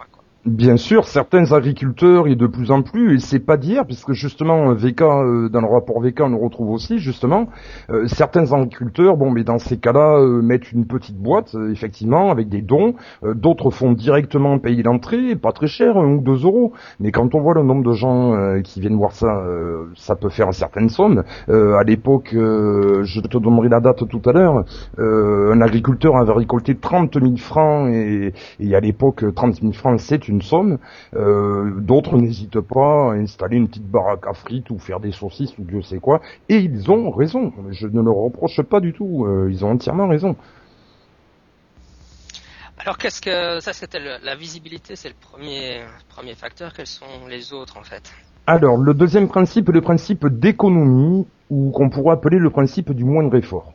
Bien 0.46 0.78
sûr, 0.78 1.06
certains 1.06 1.54
agriculteurs 1.54 2.28
et 2.28 2.36
de 2.36 2.46
plus 2.46 2.70
en 2.70 2.84
plus, 2.84 3.16
et 3.16 3.20
c'est 3.20 3.40
pas 3.40 3.58
d'hier, 3.58 3.84
puisque 3.84 4.12
justement 4.12 4.76
VK 4.76 5.02
euh, 5.02 5.50
dans 5.50 5.62
le 5.62 5.66
rapport 5.66 6.00
VK 6.00 6.22
on 6.22 6.30
le 6.30 6.36
retrouve 6.36 6.70
aussi 6.70 7.00
justement, 7.00 7.48
euh, 7.90 8.06
certains 8.06 8.54
agriculteurs, 8.54 9.18
bon 9.18 9.32
mais 9.32 9.44
dans 9.44 9.58
ces 9.58 9.78
cas-là, 9.78 10.20
euh, 10.20 10.44
mettent 10.44 10.72
une 10.72 10.86
petite 10.86 11.18
boîte 11.18 11.56
effectivement 11.72 12.30
avec 12.30 12.48
des 12.48 12.62
dons, 12.62 12.94
d'autres 13.24 13.72
font 13.72 13.94
directement 13.94 14.60
payer 14.60 14.84
l'entrée, 14.84 15.36
pas 15.36 15.52
très 15.52 15.66
cher, 15.66 15.98
un 15.98 16.14
ou 16.14 16.22
deux 16.22 16.44
euros, 16.46 16.74
mais 17.00 17.12
quand 17.12 17.34
on 17.34 17.42
voit 17.42 17.56
le 17.56 17.64
nombre 17.64 17.84
de 17.84 17.94
gens 17.94 18.62
qui 18.64 18.82
viennent 18.82 18.98
voir 18.98 19.14
ça, 19.14 19.44
ça 19.96 20.16
peut 20.16 20.30
faire 20.30 20.46
une 20.46 20.54
certaine 20.54 20.90
somme. 20.90 21.24
à 21.48 21.84
l'époque, 21.84 22.30
je 22.34 23.20
te 23.20 23.38
donnerai 23.40 23.70
la 23.70 23.80
date 23.80 24.08
tout 24.08 24.22
à 24.26 24.32
l'heure, 24.32 24.64
un 25.00 25.62
agriculteur 25.62 26.18
avait 26.18 26.34
récolté 26.34 26.76
30 26.76 27.20
000 27.20 27.36
francs 27.38 27.90
et, 27.92 28.34
et 28.60 28.76
à 28.76 28.80
l'époque 28.80 29.26
30 29.34 29.62
000 29.62 29.74
francs 29.74 30.00
c'est 30.00 30.28
une 30.28 30.35
somme. 30.42 30.78
Euh, 31.16 31.80
d'autres 31.80 32.18
n'hésitent 32.18 32.62
pas 32.62 33.12
à 33.12 33.16
installer 33.16 33.58
une 33.58 33.68
petite 33.68 33.90
baraque 33.90 34.28
à 34.28 34.34
frites 34.34 34.70
ou 34.70 34.80
faire 34.80 35.00
des 35.00 35.12
saucisses 35.12 35.58
ou 35.58 35.64
Dieu 35.64 35.82
sait 35.82 36.00
quoi. 36.00 36.22
Et 36.50 36.58
ils 36.58 36.92
ont 36.92 37.12
raison. 37.12 37.54
Je 37.72 37.88
ne 37.88 38.02
leur 38.02 38.16
reproche 38.16 38.62
pas 38.62 38.80
du 38.80 38.94
tout. 38.94 39.26
Euh, 39.26 39.50
ils 39.52 39.64
ont 39.66 39.72
entièrement 39.72 40.08
raison. 40.08 40.36
Alors 42.78 42.98
qu'est-ce 42.98 43.22
que 43.22 43.60
ça 43.62 43.74
c'était 43.74 44.00
la 44.00 44.36
visibilité, 44.36 44.96
c'est 44.96 45.10
le 45.10 45.16
premier 45.20 45.82
premier 46.10 46.36
facteur. 46.36 46.72
Quels 46.74 46.86
sont 46.86 47.28
les 47.28 47.52
autres 47.52 47.78
en 47.78 47.84
fait? 47.84 48.12
Alors 48.46 48.78
le 48.78 48.94
deuxième 48.94 49.28
principe, 49.28 49.70
le 49.70 49.82
principe 49.82 50.28
d'économie 50.28 51.26
ou 51.50 51.72
qu'on 51.72 51.90
pourrait 51.90 52.14
appeler 52.14 52.38
le 52.38 52.50
principe 52.52 52.92
du 52.92 53.04
moindre 53.04 53.36
effort. 53.36 53.74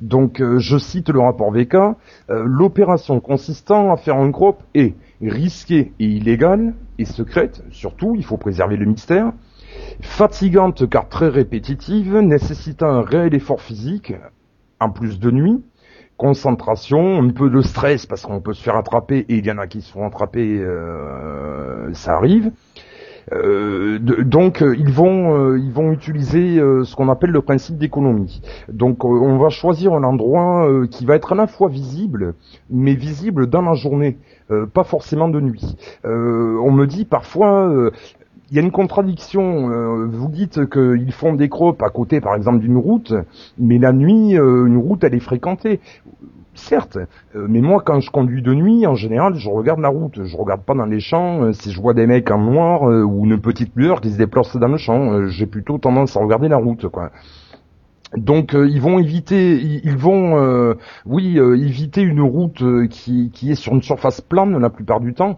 Donc 0.00 0.40
euh, 0.40 0.58
je 0.58 0.78
cite 0.78 1.10
le 1.10 1.20
rapport 1.20 1.50
VK, 1.50 1.96
l'opération 2.28 3.20
consistant 3.20 3.92
à 3.92 3.96
faire 3.96 4.16
un 4.16 4.30
crop 4.32 4.62
est 4.74 4.94
risquée 5.22 5.92
et 5.98 6.04
illégale, 6.04 6.74
et 6.98 7.04
secrète, 7.04 7.62
surtout, 7.70 8.14
il 8.16 8.24
faut 8.24 8.36
préserver 8.36 8.76
le 8.76 8.86
mystère, 8.86 9.32
fatigante 10.00 10.88
car 10.88 11.08
très 11.08 11.28
répétitive, 11.28 12.16
nécessitant 12.18 12.88
un 12.88 13.02
réel 13.02 13.34
effort 13.34 13.60
physique, 13.60 14.14
en 14.80 14.90
plus 14.90 15.18
de 15.18 15.30
nuit, 15.30 15.62
concentration, 16.16 17.22
un 17.22 17.30
peu 17.30 17.50
de 17.50 17.60
stress 17.60 18.06
parce 18.06 18.22
qu'on 18.22 18.40
peut 18.40 18.54
se 18.54 18.62
faire 18.62 18.76
attraper 18.76 19.26
et 19.28 19.36
il 19.36 19.46
y 19.46 19.50
en 19.50 19.58
a 19.58 19.66
qui 19.66 19.82
se 19.82 19.92
font 19.92 20.06
attraper, 20.06 20.58
euh, 20.60 21.92
ça 21.92 22.14
arrive, 22.14 22.52
euh, 23.32 23.98
donc 23.98 24.62
euh, 24.62 24.76
ils 24.78 24.92
vont 24.92 25.36
euh, 25.36 25.58
ils 25.58 25.72
vont 25.72 25.90
utiliser 25.90 26.58
ce 26.58 26.94
qu'on 26.94 27.08
appelle 27.08 27.30
le 27.30 27.42
principe 27.42 27.76
d'économie. 27.76 28.40
Donc 28.68 29.04
on 29.04 29.38
va 29.38 29.48
choisir 29.48 29.94
un 29.94 30.04
endroit 30.04 30.68
qui 30.90 31.04
va 31.04 31.16
être 31.16 31.32
à 31.32 31.34
la 31.34 31.46
fois 31.46 31.68
visible, 31.68 32.34
mais 32.70 32.94
visible 32.94 33.48
dans 33.48 33.62
la 33.62 33.74
journée, 33.74 34.18
pas 34.72 34.84
forcément 34.84 35.28
de 35.28 35.40
nuit. 35.40 35.76
on 36.04 36.70
me 36.70 36.86
dit 36.86 37.04
parfois 37.04 37.90
il 38.50 38.56
y 38.56 38.60
a 38.60 38.62
une 38.62 38.70
contradiction. 38.70 40.06
vous 40.06 40.28
dites 40.28 40.68
qu'ils 40.70 41.12
font 41.12 41.34
des 41.34 41.48
crops 41.48 41.82
à 41.82 41.90
côté, 41.90 42.20
par 42.20 42.34
exemple, 42.34 42.60
d'une 42.60 42.78
route, 42.78 43.12
mais 43.58 43.78
la 43.78 43.92
nuit, 43.92 44.32
une 44.34 44.78
route, 44.78 45.02
elle 45.04 45.14
est 45.14 45.20
fréquentée 45.20 45.80
certes, 46.58 46.98
euh, 47.34 47.46
mais 47.48 47.60
moi 47.60 47.82
quand 47.84 48.00
je 48.00 48.10
conduis 48.10 48.42
de 48.42 48.54
nuit, 48.54 48.86
en 48.86 48.94
général, 48.94 49.34
je 49.36 49.48
regarde 49.48 49.80
la 49.80 49.88
route, 49.88 50.24
je 50.24 50.36
regarde 50.36 50.62
pas 50.62 50.74
dans 50.74 50.86
les 50.86 51.00
champs. 51.00 51.42
Euh, 51.42 51.52
si 51.52 51.72
je 51.72 51.80
vois 51.80 51.94
des 51.94 52.06
mecs 52.06 52.30
en 52.30 52.38
noir 52.38 52.88
euh, 52.88 53.02
ou 53.02 53.24
une 53.24 53.40
petite 53.40 53.72
lueur 53.76 54.00
qui 54.00 54.10
se 54.10 54.18
déplace 54.18 54.56
dans 54.56 54.68
le 54.68 54.76
champ, 54.76 55.26
j'ai 55.28 55.46
plutôt 55.46 55.78
tendance 55.78 56.16
à 56.16 56.20
regarder 56.20 56.48
la 56.48 56.56
route, 56.56 56.88
quoi. 56.88 57.10
Donc 58.16 58.54
ils 58.54 58.80
vont 58.80 59.00
éviter, 59.00 59.60
ils, 59.60 59.96
vont, 59.96 60.76
oui, 61.04 61.38
éviter 61.38 62.02
une 62.02 62.20
route 62.20 62.62
qui, 62.88 63.30
qui 63.32 63.50
est 63.50 63.56
sur 63.56 63.74
une 63.74 63.82
surface 63.82 64.20
plane 64.20 64.56
la 64.58 64.70
plupart 64.70 65.00
du 65.00 65.12
temps. 65.12 65.36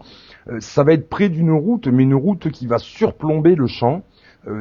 ça 0.59 0.83
va 0.83 0.93
être 0.93 1.09
près 1.09 1.29
d'une 1.29 1.51
route, 1.51 1.87
mais 1.87 2.03
une 2.03 2.13
route 2.13 2.51
qui 2.51 2.67
va 2.67 2.77
surplomber 2.77 3.55
le 3.55 3.65
champ 3.65 4.03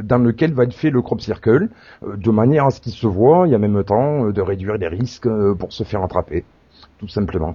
dans 0.02 0.18
lequel 0.18 0.52
va 0.54 0.64
être 0.64 0.75
fait 0.75 0.90
le 0.90 1.02
crop 1.02 1.21
circle, 1.21 1.68
de 2.02 2.30
manière 2.30 2.66
à 2.66 2.71
ce 2.71 2.80
qu'il 2.80 2.92
se 2.92 3.07
voit 3.07 3.49
et 3.49 3.54
en 3.54 3.59
même 3.59 3.83
temps 3.85 4.30
de 4.30 4.40
réduire 4.40 4.76
les 4.76 4.88
risques 4.88 5.28
pour 5.59 5.73
se 5.73 5.85
faire 5.85 6.02
attraper 6.02 6.45
tout 6.99 7.09
simplement. 7.09 7.54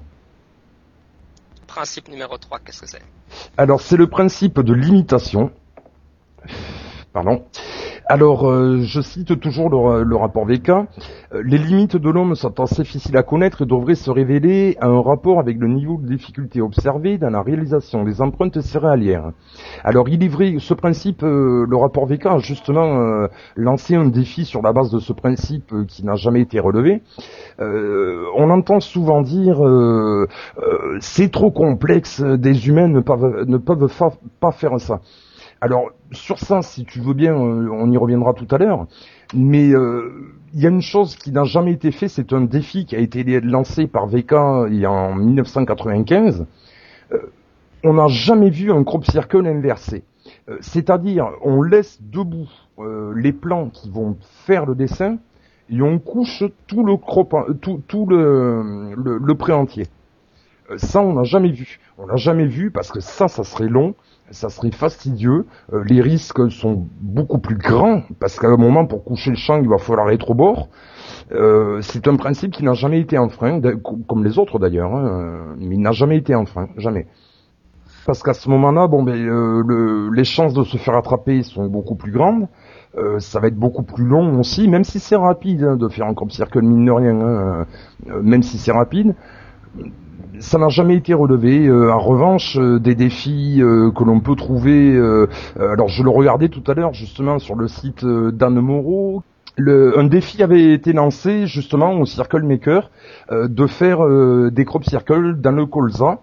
Principe 1.67 2.07
numéro 2.09 2.37
3, 2.37 2.59
qu'est-ce 2.59 2.81
que 2.81 2.87
c'est? 2.87 3.01
Alors 3.57 3.81
c'est 3.81 3.97
le 3.97 4.07
principe 4.07 4.59
de 4.59 4.73
limitation. 4.73 5.51
Pardon. 7.11 7.45
Alors, 8.13 8.47
euh, 8.47 8.77
je 8.83 9.01
cite 9.01 9.39
toujours 9.39 9.71
le, 9.71 10.15
rapport 10.15 10.45
VK. 10.45 10.69
Euh, 10.69 10.83
les 11.43 11.57
limites 11.57 11.97
de 11.97 12.11
l'homme 12.11 12.35
sont 12.35 12.59
assez 12.59 12.83
difficiles 12.83 13.17
à 13.17 13.23
connaître 13.23 13.63
et 13.63 13.65
devraient 13.65 13.95
se 13.95 14.11
révéler 14.11 14.77
à 14.79 14.85
un 14.85 15.01
rapport 15.01 15.39
avec 15.39 15.57
le 15.57 15.67
niveau 15.67 15.97
de 15.97 16.05
difficulté 16.05 16.61
observé 16.61 17.17
dans 17.17 17.31
la 17.31 17.41
réalisation 17.41 18.03
des 18.03 18.21
empreintes 18.21 18.61
céréalières. 18.61 19.31
Alors, 19.83 20.09
il 20.09 20.23
est 20.23 20.27
vrai, 20.27 20.53
ce 20.59 20.75
principe, 20.75 21.23
euh, 21.23 21.65
le 21.67 21.75
rapport 21.75 22.05
VK 22.05 22.27
a 22.27 22.37
justement 22.37 23.27
lancé 23.55 23.95
un 23.95 24.05
défi 24.05 24.45
sur 24.45 24.61
la 24.61 24.73
base 24.73 24.91
de 24.91 24.99
ce 24.99 25.11
principe 25.11 25.73
qui 25.87 26.05
n'a 26.05 26.13
jamais 26.13 26.41
été 26.41 26.59
relevé. 26.59 27.01
on 27.57 28.49
entend 28.51 28.79
souvent 28.79 29.23
dire 29.23 29.57
c'est 30.99 31.31
trop 31.31 31.49
complexe, 31.49 32.21
des 32.21 32.67
humains 32.67 32.89
ne 32.89 33.57
peuvent 33.57 33.91
pas 34.39 34.51
faire 34.51 34.79
ça. 34.79 34.99
Alors 35.63 35.91
sur 36.11 36.39
ça, 36.39 36.61
si 36.61 36.83
tu 36.83 36.99
veux 36.99 37.13
bien, 37.13 37.35
euh, 37.35 37.69
on 37.71 37.89
y 37.89 37.95
reviendra 37.95 38.33
tout 38.33 38.53
à 38.53 38.57
l'heure. 38.57 38.85
Mais 39.33 39.71
euh, 39.71 40.35
il 40.53 40.59
y 40.59 40.65
a 40.65 40.69
une 40.69 40.81
chose 40.81 41.15
qui 41.15 41.31
n'a 41.31 41.45
jamais 41.45 41.71
été 41.71 41.91
fait, 41.91 42.09
c'est 42.09 42.33
un 42.33 42.41
défi 42.41 42.85
qui 42.85 42.97
a 42.97 42.99
été 42.99 43.23
lancé 43.39 43.87
par 43.87 44.07
VK 44.07 44.33
en 44.33 45.15
1995. 45.15 46.45
Euh, 47.13 47.17
on 47.85 47.93
n'a 47.93 48.09
jamais 48.09 48.49
vu 48.49 48.73
un 48.73 48.83
crop 48.83 49.05
circle 49.05 49.47
inversé. 49.47 50.03
C'est-à-dire, 50.59 51.29
on 51.43 51.61
laisse 51.61 52.01
debout 52.01 52.49
les 53.15 53.31
plans 53.31 53.69
qui 53.69 53.89
vont 53.89 54.17
faire 54.45 54.65
le 54.65 54.75
dessin 54.75 55.17
et 55.69 55.81
on 55.81 55.99
couche 55.99 56.43
tout 56.67 56.85
le 56.85 56.97
crop, 56.97 57.33
le 57.47 59.33
pré 59.33 59.53
entier. 59.53 59.87
Ça, 60.77 61.01
on 61.01 61.13
n'a 61.13 61.23
jamais 61.23 61.51
vu. 61.51 61.79
On 61.97 62.07
n'a 62.07 62.15
jamais 62.15 62.45
vu 62.45 62.71
parce 62.71 62.91
que 62.91 62.99
ça, 62.99 63.27
ça 63.27 63.43
serait 63.43 63.67
long 63.67 63.95
ça 64.31 64.49
serait 64.49 64.71
fastidieux. 64.71 65.45
Euh, 65.71 65.83
les 65.85 66.01
risques 66.01 66.51
sont 66.51 66.87
beaucoup 67.01 67.37
plus 67.37 67.55
grands 67.55 68.03
parce 68.19 68.39
qu'à 68.39 68.47
un 68.47 68.57
moment, 68.57 68.85
pour 68.85 69.03
coucher 69.03 69.29
le 69.29 69.35
champ, 69.35 69.61
il 69.61 69.69
va 69.69 69.77
falloir 69.77 70.09
être 70.11 70.31
au 70.31 70.33
bord. 70.33 70.69
Euh, 71.31 71.79
c'est 71.81 72.07
un 72.07 72.15
principe 72.15 72.51
qui 72.51 72.63
n'a 72.63 72.73
jamais 72.73 72.99
été 72.99 73.17
enfreint, 73.17 73.61
comme 74.07 74.23
les 74.23 74.39
autres 74.39 74.59
d'ailleurs, 74.59 74.93
hein, 74.93 75.55
mais 75.57 75.75
il 75.75 75.81
n'a 75.81 75.91
jamais 75.91 76.17
été 76.17 76.35
enfreint, 76.35 76.67
jamais. 76.77 77.07
Parce 78.05 78.21
qu'à 78.21 78.33
ce 78.33 78.49
moment-là, 78.49 78.87
bon, 78.87 79.03
ben, 79.03 79.15
euh, 79.15 80.09
les 80.13 80.25
chances 80.25 80.53
de 80.53 80.63
se 80.63 80.77
faire 80.77 80.95
attraper 80.95 81.41
sont 81.43 81.67
beaucoup 81.67 81.95
plus 81.95 82.11
grandes. 82.11 82.47
ça 83.19 83.39
va 83.39 83.47
être 83.47 83.55
beaucoup 83.55 83.83
plus 83.83 84.05
long 84.05 84.39
aussi, 84.39 84.67
même 84.67 84.83
si 84.83 84.99
c'est 84.99 85.15
rapide 85.15 85.63
hein, 85.63 85.77
de 85.77 85.87
faire 85.87 86.05
un 86.05 86.13
crop 86.13 86.31
circle 86.31 86.61
mine 86.61 86.85
de 86.85 86.91
rien, 86.91 87.21
hein, 87.21 87.65
même 88.21 88.43
si 88.43 88.57
c'est 88.57 88.73
rapide 88.73 89.15
ça 90.39 90.57
n'a 90.57 90.69
jamais 90.69 90.95
été 90.95 91.13
relevé. 91.13 91.71
en 91.71 91.99
revanche, 91.99 92.57
des 92.57 92.95
défis 92.95 93.57
que 93.59 94.03
l'on 94.03 94.19
peut 94.19 94.35
trouver, 94.35 94.97
alors 95.57 95.87
je 95.87 96.03
le 96.03 96.09
regardais 96.09 96.49
tout 96.49 96.63
à 96.67 96.73
l'heure 96.73 96.93
justement 96.93 97.39
sur 97.39 97.55
le 97.55 97.67
site 97.67 98.05
d'Anne 98.05 98.59
Moreau, 98.59 99.23
un 99.57 100.03
défi 100.05 100.41
avait 100.41 100.73
été 100.73 100.93
lancé 100.93 101.45
justement 101.45 101.93
au 101.93 102.05
Circle 102.05 102.43
Maker 102.43 102.89
de 103.31 103.67
faire 103.67 103.99
des 104.51 104.65
crop 104.65 104.83
circles 104.83 105.35
dans 105.39 105.51
le 105.51 105.65
colza 105.65 106.19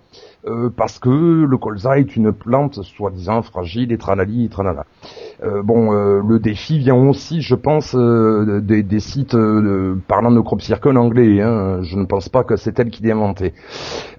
euh, 0.47 0.71
parce 0.75 0.99
que 0.99 1.11
le 1.45 1.57
colza 1.59 1.99
est 1.99 2.17
une 2.17 2.33
plante 2.33 2.83
soi-disant 2.83 3.43
fragile 3.43 3.93
et 3.93 3.99
tralali 3.99 4.47
et 4.47 4.49
tralala. 4.49 4.87
Euh, 5.43 5.63
bon, 5.63 5.93
euh, 5.93 6.23
le 6.27 6.39
défi 6.39 6.79
vient 6.79 6.95
aussi, 6.95 7.43
je 7.43 7.55
pense, 7.55 7.95
des, 7.95 8.83
des, 8.83 9.01
sites 9.01 9.37
parlant 10.09 10.31
de 10.31 10.41
crop 10.41 10.63
circle 10.63 10.97
anglais. 10.97 11.43
Hein. 11.43 11.83
Je 11.83 11.97
ne 11.97 12.07
pense 12.07 12.31
pas 12.31 12.45
que 12.45 12.57
c'est 12.57 12.79
elle 12.79 12.91
qui 12.91 13.03
l'a 13.03 13.15
inventé. 13.15 13.53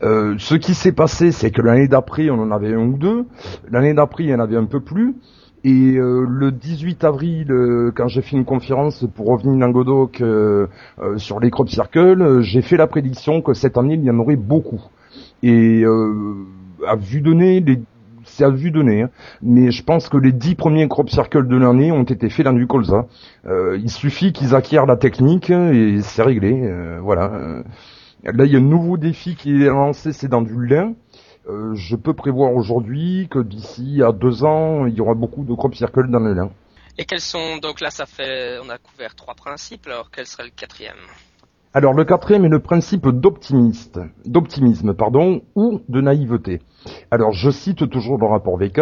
ce 0.02 0.56
qui 0.56 0.74
s'est 0.76 0.92
passé, 0.92 1.32
c'est 1.32 1.50
que 1.50 1.62
l'année 1.62 1.88
d'après, 1.88 2.30
on 2.30 2.40
en 2.40 2.52
avait 2.52 2.74
un 2.74 2.86
ou 2.86 2.98
deux. 2.98 3.26
L'année 3.70 3.94
d'après, 3.94 4.26
il 4.26 4.30
y 4.30 4.36
en 4.36 4.40
avait 4.40 4.58
un 4.58 4.66
peu 4.66 4.80
plus. 4.80 5.16
Et 5.64 5.94
le 5.94 6.52
18 6.52 7.04
avril, 7.04 7.92
quand 7.96 8.08
j'ai 8.08 8.22
fait 8.22 8.36
une 8.36 8.46
conférence 8.46 9.06
pour 9.16 9.28
revenir 9.28 9.60
dans 9.60 9.72
Godok 9.72 10.24
sur 11.18 11.40
les 11.40 11.52
crop 11.52 11.70
circles, 11.70 12.42
j'ai 12.42 12.62
fait 12.62 12.78
la 12.78 12.88
prédiction 12.88 13.42
que 13.42 13.54
cette 13.54 13.78
année 13.78 13.96
il 13.96 14.04
y 14.04 14.12
en 14.12 14.20
aurait 14.20 14.36
beaucoup. 14.36 14.82
Et 15.44 15.84
euh, 15.84 16.46
à 16.88 16.96
vue 16.96 17.22
de 17.22 17.34
nez, 17.34 17.64
c'est 18.24 18.44
à 18.44 18.50
vue 18.50 18.72
nez, 18.72 19.04
hein. 19.04 19.10
mais 19.42 19.72
je 19.72 19.84
pense 19.84 20.10
que 20.10 20.18
les 20.18 20.32
dix 20.32 20.56
premiers 20.56 20.88
crop 20.88 21.10
circles 21.10 21.48
de 21.48 21.58
l'année 21.58 21.92
ont 21.92 22.04
été 22.04 22.30
faits 22.30 22.46
dans 22.46 22.54
du 22.54 22.68
colza. 22.68 23.08
Euh, 23.46 23.78
il 23.82 23.90
suffit 23.90 24.34
qu'ils 24.34 24.56
acquièrent 24.56 24.86
la 24.86 24.98
technique 24.98 25.50
et 25.50 26.02
c'est 26.02 26.24
réglé. 26.24 26.54
Euh, 26.64 27.00
voilà. 27.02 27.64
Là, 28.24 28.46
il 28.46 28.52
y 28.52 28.56
a 28.56 28.60
un 28.60 28.62
nouveau 28.62 28.98
défi 28.98 29.36
qui 29.36 29.64
est 29.64 29.68
lancé, 29.68 30.14
c'est 30.14 30.28
dans 30.28 30.44
du 30.44 30.68
lin. 30.68 30.94
Euh, 31.50 31.74
je 31.74 31.96
peux 31.96 32.14
prévoir 32.14 32.54
aujourd'hui 32.54 33.28
que 33.30 33.40
d'ici 33.40 34.02
à 34.04 34.12
deux 34.12 34.44
ans, 34.44 34.86
il 34.86 34.94
y 34.94 35.02
aura 35.02 35.16
beaucoup 35.16 35.44
de 35.44 35.54
crop 35.56 35.74
circles 35.74 36.10
dans 36.10 36.20
le 36.20 36.34
lin. 36.34 36.52
Et 36.98 37.06
quels 37.06 37.22
sont 37.22 37.58
donc 37.58 37.82
là, 37.82 37.90
ça 37.90 38.06
fait, 38.06 38.60
on 38.64 38.70
a 38.70 38.78
couvert 38.78 39.16
trois 39.16 39.34
principes. 39.34 39.88
Alors, 39.88 40.12
quel 40.12 40.28
serait 40.28 40.44
le 40.44 40.52
quatrième? 40.56 40.98
Alors 41.74 41.94
le 41.94 42.04
quatrième 42.04 42.44
est 42.44 42.50
le 42.50 42.60
principe 42.60 43.08
d'optimisme, 43.08 44.94
pardon, 44.94 45.42
ou 45.56 45.80
de 45.88 46.02
naïveté. 46.02 46.60
Alors 47.12 47.32
je 47.32 47.50
cite 47.50 47.90
toujours 47.90 48.18
le 48.18 48.26
rapport 48.26 48.58
VK, 48.58 48.82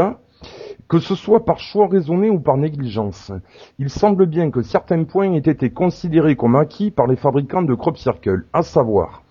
que 0.87 0.97
ce 0.97 1.13
soit 1.13 1.45
par 1.45 1.59
choix 1.59 1.87
raisonné 1.87 2.31
ou 2.31 2.39
par 2.39 2.57
négligence, 2.57 3.31
il 3.77 3.91
semble 3.91 4.25
bien 4.25 4.49
que 4.49 4.63
certains 4.63 5.03
points 5.03 5.33
aient 5.33 5.37
été 5.37 5.69
considérés 5.69 6.35
comme 6.35 6.55
acquis 6.55 6.89
par 6.89 7.05
les 7.05 7.15
fabricants 7.15 7.61
de 7.61 7.75
crop 7.75 7.95
circle, 7.95 8.45
à 8.53 8.63
savoir 8.63 9.21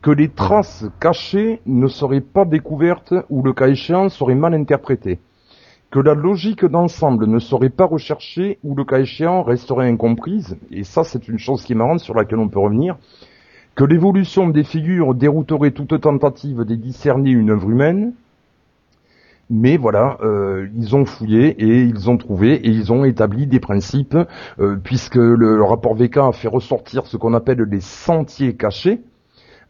que 0.00 0.10
les 0.10 0.30
traces 0.30 0.86
cachées 0.98 1.60
ne 1.66 1.88
seraient 1.88 2.22
pas 2.22 2.46
découvertes 2.46 3.14
ou 3.28 3.42
le 3.42 3.52
cas 3.52 3.68
échéant 3.68 4.08
seraient 4.08 4.34
mal 4.34 4.54
interprétées 4.54 5.20
que 5.92 6.00
la 6.00 6.14
logique 6.14 6.64
d'ensemble 6.64 7.26
ne 7.26 7.38
serait 7.38 7.68
pas 7.68 7.84
recherchée 7.84 8.58
ou 8.64 8.74
le 8.74 8.82
cas 8.82 8.98
échéant 8.98 9.42
resterait 9.42 9.88
incomprise, 9.88 10.56
et 10.70 10.84
ça 10.84 11.04
c'est 11.04 11.28
une 11.28 11.38
chose 11.38 11.62
qui 11.62 11.74
est 11.74 11.76
marrante 11.76 12.00
sur 12.00 12.14
laquelle 12.14 12.38
on 12.38 12.48
peut 12.48 12.58
revenir, 12.58 12.96
que 13.74 13.84
l'évolution 13.84 14.48
des 14.48 14.64
figures 14.64 15.14
dérouterait 15.14 15.70
toute 15.70 16.00
tentative 16.00 16.64
de 16.64 16.74
discerner 16.74 17.30
une 17.30 17.50
œuvre 17.50 17.68
humaine, 17.68 18.14
mais 19.50 19.76
voilà, 19.76 20.16
euh, 20.22 20.66
ils 20.74 20.96
ont 20.96 21.04
fouillé 21.04 21.48
et 21.62 21.82
ils 21.82 22.08
ont 22.08 22.16
trouvé 22.16 22.54
et 22.54 22.70
ils 22.70 22.90
ont 22.90 23.04
établi 23.04 23.46
des 23.46 23.60
principes, 23.60 24.16
euh, 24.60 24.76
puisque 24.82 25.16
le, 25.16 25.62
rapport 25.62 25.94
VK 25.94 26.16
a 26.16 26.32
fait 26.32 26.48
ressortir 26.48 27.04
ce 27.06 27.18
qu'on 27.18 27.34
appelle 27.34 27.60
les 27.70 27.80
sentiers 27.82 28.56
cachés, 28.56 29.02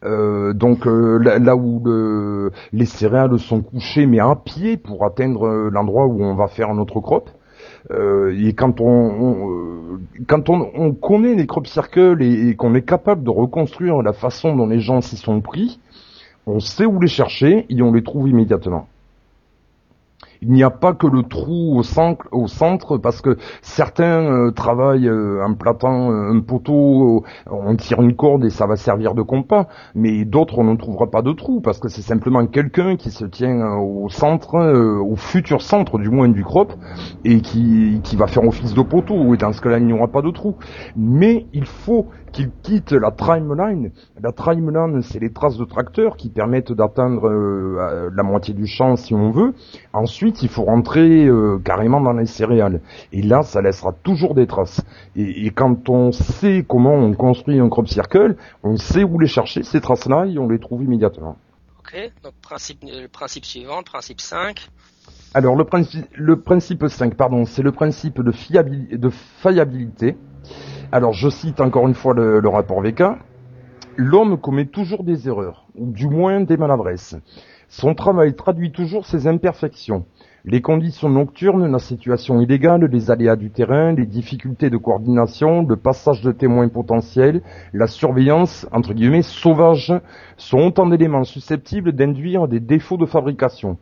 euh, 0.05 0.53
donc 0.53 0.85
euh, 0.85 1.17
là, 1.17 1.55
où 1.55 1.81
les 2.73 2.85
céréales 2.85 3.39
sont 3.39 3.61
couchées 3.61 4.05
mais 4.05 4.19
à 4.19 4.35
pied 4.35 4.77
pour 4.77 5.05
atteindre 5.05 5.47
euh, 5.47 5.69
l'endroit 5.71 6.05
où 6.07 6.23
on 6.23 6.35
va 6.35 6.47
faire 6.47 6.73
notre 6.73 6.99
crop. 6.99 7.29
et 7.89 8.53
quand 8.53 8.81
on, 8.81 9.99
quand 10.27 10.49
on, 10.49 10.93
connaît 10.93 11.35
les 11.35 11.47
crop 11.47 11.67
circles 11.67 12.21
et, 12.21 12.55
qu'on 12.55 12.75
est 12.75 12.81
capable 12.81 13.23
de 13.23 13.29
reconstruire 13.29 14.01
la 14.01 14.13
façon 14.13 14.55
dont 14.55 14.67
les 14.67 14.79
gens 14.79 15.01
s'y 15.01 15.17
sont 15.17 15.41
pris, 15.41 15.79
on 16.45 16.59
sait 16.59 16.85
où 16.85 16.99
les 16.99 17.07
chercher 17.07 17.65
et 17.69 17.81
on 17.81 17.93
les 17.93 18.03
trouve 18.03 18.27
immédiatement 18.27 18.87
il 20.43 20.51
n'y 20.51 20.63
a 20.63 20.69
pas 20.69 20.93
que 20.93 21.07
le 21.07 21.23
trou 21.23 21.77
au 21.79 22.47
centre, 22.47 22.97
parce 22.97 23.21
que 23.21 23.37
certains 23.61 24.03
euh, 24.03 24.51
travaillent 24.51 25.07
euh, 25.07 25.43
en 25.43 25.53
platant 25.53 26.11
un 26.11 26.39
poteau, 26.41 27.23
on 27.49 27.75
tire 27.75 28.01
une 28.01 28.15
corde 28.15 28.43
et 28.45 28.49
ça 28.49 28.67
va 28.67 28.75
servir 28.75 29.13
de 29.13 29.21
compas, 29.21 29.67
mais 29.95 30.25
d'autres 30.25 30.59
on 30.59 30.65
ne 30.65 30.75
trouvera 30.75 31.09
pas 31.09 31.21
de 31.21 31.31
trou 31.31 31.61
parce 31.61 31.79
que 31.79 31.87
c'est 31.87 32.01
simplement 32.01 32.45
quelqu'un 32.45 32.97
qui 32.97 33.09
se 33.09 33.25
tient 33.25 33.61
euh, 33.61 33.77
au 33.77 34.09
centre, 34.09 34.55
au 35.01 35.15
futur 35.15 35.61
centre 35.61 35.97
du 35.97 36.09
moins 36.09 36.27
du 36.27 36.43
crop 36.43 36.73
et 37.23 37.41
qui, 37.41 38.01
qui 38.03 38.15
va 38.15 38.27
faire 38.27 38.43
office 38.43 38.73
de 38.73 38.81
poteau 38.81 39.33
et 39.33 39.37
dans 39.37 39.53
ce 39.53 39.61
cas-là 39.61 39.79
il 39.79 39.85
n'y 39.85 39.93
aura 39.93 40.07
pas 40.07 40.21
de 40.21 40.31
trou. 40.31 40.55
Mais 40.95 41.45
il 41.53 41.65
faut 41.65 42.07
qu'il 42.33 42.49
quitte 42.63 42.91
la 42.91 43.11
trimline. 43.11 43.91
La 44.21 44.31
trimline, 44.31 45.01
c'est 45.01 45.19
les 45.19 45.31
traces 45.31 45.57
de 45.57 45.63
tracteur 45.63 46.17
qui 46.17 46.29
permettent 46.29 46.73
d'atteindre 46.73 47.29
euh, 47.29 48.09
la 48.13 48.23
moitié 48.23 48.53
du 48.53 48.65
champ 48.65 48.95
si 48.95 49.13
on 49.13 49.31
veut. 49.31 49.53
Ensuite, 49.93 50.32
il 50.41 50.49
faut 50.49 50.63
rentrer 50.63 51.25
euh, 51.25 51.59
carrément 51.63 52.01
dans 52.01 52.13
les 52.13 52.25
céréales. 52.25 52.81
Et 53.11 53.21
là, 53.21 53.43
ça 53.43 53.61
laissera 53.61 53.91
toujours 53.91 54.33
des 54.33 54.47
traces. 54.47 54.81
Et, 55.15 55.51
quand 55.51 55.89
on 55.89 56.11
sait 56.11 56.65
comment 56.67 56.95
on 56.95 57.13
construit 57.13 57.59
un 57.59 57.69
crop 57.69 57.87
circle, 57.87 58.35
on 58.63 58.77
sait 58.77 59.03
où 59.03 59.19
les 59.19 59.27
chercher, 59.27 59.63
ces 59.63 59.81
traces-là, 59.81 60.25
et 60.25 60.37
on 60.39 60.47
les 60.47 60.59
trouve 60.59 60.83
immédiatement. 60.83 61.37
Ok, 61.79 62.11
donc 62.23 62.33
principe, 62.41 62.83
le 62.83 63.07
principe 63.07 63.45
suivant, 63.45 63.77
le 63.77 63.83
principe 63.83 64.21
5. 64.21 64.69
Alors 65.33 65.55
le 65.55 65.63
principe, 65.63 66.05
le 66.15 66.39
principe 66.39 66.87
5, 66.87 67.15
pardon, 67.15 67.45
c'est 67.45 67.63
le 67.63 67.71
principe 67.71 68.21
de, 68.21 68.31
fiabilité, 68.31 70.11
de. 70.11 70.17
Alors 70.91 71.13
je 71.13 71.27
cite 71.29 71.59
encore 71.59 71.87
une 71.87 71.95
fois 71.95 72.13
le, 72.13 72.47
rapport 72.47 72.81
VK. 72.81 73.03
L'homme 73.97 74.39
commet 74.39 74.65
toujours 74.65 75.03
des 75.03 75.27
erreurs, 75.27 75.65
ou 75.75 75.91
du 75.91 76.07
moins 76.07 76.41
des 76.41 76.55
maladresses. 76.55 77.15
Son 77.67 77.95
travail 77.95 78.35
traduit 78.35 78.71
toujours 78.71 79.07
ses 79.07 79.25
imperfections. 79.25 80.05
Les 80.45 80.59
conditions 80.59 81.07
nocturnes, 81.07 81.71
la 81.71 81.79
situation 81.79 82.41
illégale, 82.41 82.83
les 82.91 83.09
aléas 83.09 83.37
du 83.37 83.49
terrain, 83.49 83.93
les 83.93 84.05
difficultés 84.05 84.69
de 84.69 84.75
coordination, 84.75 85.65
le 85.65 85.77
passage 85.77 86.21
de 86.21 86.33
témoins 86.33 86.67
potentiels, 86.67 87.41
la 87.71 87.87
surveillance, 87.87 88.67
entre 88.73 88.93
guillemets, 88.93 89.21
sauvage, 89.21 89.93
sont 90.35 90.57
autant 90.57 90.85
d'éléments 90.85 91.23
susceptibles 91.23 91.93
d'induire 91.93 92.49
des 92.49 92.59
défauts 92.59 92.97
de 92.97 93.05
fabrication. 93.05 93.77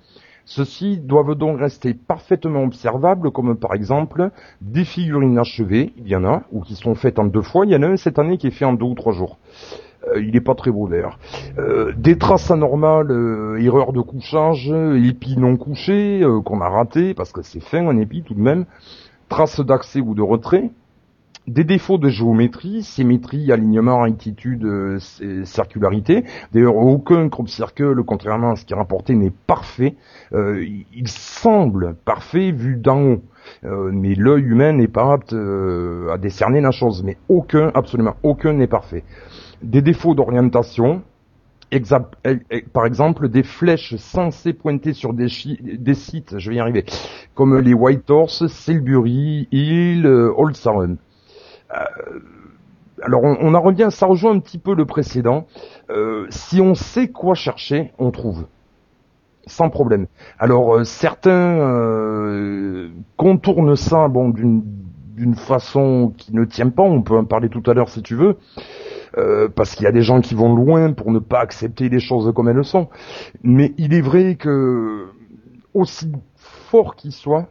Ceux-ci 0.46 1.00
doivent 1.00 1.34
donc 1.34 1.60
rester 1.60 1.96
parfaitement 1.96 2.62
observables, 2.62 3.32
comme 3.32 3.58
par 3.58 3.74
exemple 3.74 4.30
des 4.62 4.86
figurines 4.86 5.40
achevées, 5.40 5.94
il 5.98 6.08
y 6.10 6.16
en 6.16 6.26
a, 6.26 6.44
ou 6.52 6.62
qui 6.62 6.76
sont 6.76 6.94
faites 6.94 7.18
en 7.18 7.26
deux 7.26 7.42
fois, 7.42 7.66
il 7.66 7.72
y 7.72 7.76
en 7.76 7.82
a 7.82 7.88
un 7.88 7.98
cette 7.98 8.20
année 8.20 8.38
qui 8.38 8.46
est 8.46 8.52
fait 8.52 8.66
en 8.66 8.74
deux 8.74 8.86
ou 8.86 8.94
trois 8.94 9.14
jours. 9.14 9.40
Euh, 10.08 10.22
il 10.22 10.32
n'est 10.34 10.42
pas 10.42 10.56
très 10.56 10.72
beau 10.72 10.88
d'ailleurs. 10.88 11.20
Euh, 11.58 11.94
des 11.96 12.18
traces 12.18 12.52
anormales, 12.52 13.12
euh, 13.12 13.62
erreurs 13.62 13.94
de 13.94 14.02
couchage, 14.02 14.72
épis 14.72 15.38
non 15.38 15.58
couchés 15.58 16.26
qu'on 16.46 16.62
a 16.62 16.70
raté 16.70 17.14
parce 17.14 17.32
que 17.32 17.42
c'est 17.42 17.60
fin 17.60 17.88
un 17.88 17.98
épi 17.98 18.24
tout 18.24 18.34
de 18.34 18.42
même, 18.42 18.66
traces 19.30 19.60
d'accès 19.60 20.02
ou 20.02 20.14
de 20.14 20.22
retrait, 20.22 20.72
des 21.48 21.64
défauts 21.64 21.98
de 21.98 22.08
géométrie, 22.08 22.84
symétrie, 22.84 23.52
alignement, 23.52 24.02
rectitude, 24.02 24.64
euh, 24.64 25.00
circularité. 25.44 26.24
D'ailleurs, 26.54 26.78
aucun 26.78 27.30
crop 27.30 27.48
circle, 27.48 28.04
contrairement 28.04 28.52
à 28.52 28.56
ce 28.56 28.66
qui 28.66 28.74
est 28.74 28.78
rapporté, 28.78 29.16
n'est 29.16 29.34
parfait. 29.48 29.96
Il 30.34 31.08
semble 31.08 31.96
parfait 32.06 32.52
vu 32.52 32.78
d'en 32.78 33.02
haut. 33.02 33.22
Mais 33.64 34.14
l'œil 34.14 34.44
humain 34.44 34.72
n'est 34.72 34.88
pas 34.88 35.14
apte 35.14 35.34
à 35.34 36.18
décerner 36.20 36.62
la 36.62 36.72
chose. 36.72 37.04
Mais 37.04 37.18
aucun, 37.28 37.72
absolument 37.74 38.16
aucun 38.22 38.54
n'est 38.54 38.68
parfait. 38.68 39.04
Des 39.62 39.82
défauts 39.82 40.16
d'orientation, 40.16 41.04
par 42.74 42.86
exemple, 42.86 43.30
des 43.30 43.44
flèches 43.44 43.96
censées 43.96 44.54
pointer 44.54 44.94
sur 44.94 45.14
des, 45.14 45.30
sites, 45.30 46.38
je 46.38 46.50
vais 46.50 46.58
y 46.58 46.60
arriver, 46.60 46.86
comme 47.34 47.58
les 47.60 47.74
White 47.74 48.10
Horse, 48.10 48.48
Selbury, 48.48 49.48
Hill, 49.52 50.06
Old 50.06 50.56
Sarum. 50.56 50.98
Euh, 51.72 52.20
alors 53.02 53.24
on, 53.24 53.54
en 53.54 53.62
revient, 53.62 53.88
ça 53.90 54.06
rejoint 54.06 54.36
un 54.36 54.40
petit 54.40 54.58
peu 54.58 54.76
le 54.76 54.86
précédent. 54.86 55.48
Euh, 55.90 56.28
si 56.30 56.60
on 56.60 56.76
sait 56.76 57.08
quoi 57.08 57.36
chercher, 57.36 57.94
on 57.98 58.12
trouve 58.12 58.46
sans 59.48 59.70
problème. 59.70 60.06
Alors 60.38 60.76
euh, 60.76 60.84
certains 60.84 61.58
contournent 63.18 63.76
ça, 63.76 64.08
bon, 64.08 64.30
d'une 64.30 64.64
façon 65.36 66.14
qui 66.18 66.34
ne 66.36 66.46
tient 66.46 66.70
pas. 66.70 66.84
On 66.84 67.02
peut 67.02 67.18
en 67.18 67.26
parler 67.26 67.50
tout 67.50 67.64
à 67.70 67.74
l'heure 67.74 67.90
si 67.90 68.02
tu 68.02 68.16
veux. 68.16 68.38
parce 69.56 69.76
qu'il 69.76 69.84
y 69.84 69.88
a 69.88 69.92
des 69.92 70.04
gens 70.04 70.22
qui 70.22 70.36
vont 70.36 70.54
loin 70.54 70.94
pour 70.94 71.12
ne 71.12 71.20
pas 71.20 71.40
accepter 71.40 71.90
les 71.90 72.00
choses 72.00 72.32
comme 72.34 72.50
elles 72.50 72.64
sont. 72.64 72.90
Mais 73.44 73.74
il 73.78 73.94
est 73.94 74.02
vrai 74.02 74.36
que 74.36 75.08
aussi 75.74 76.12
fort 76.36 76.96
qu'il 76.96 77.12
soit, 77.12 77.48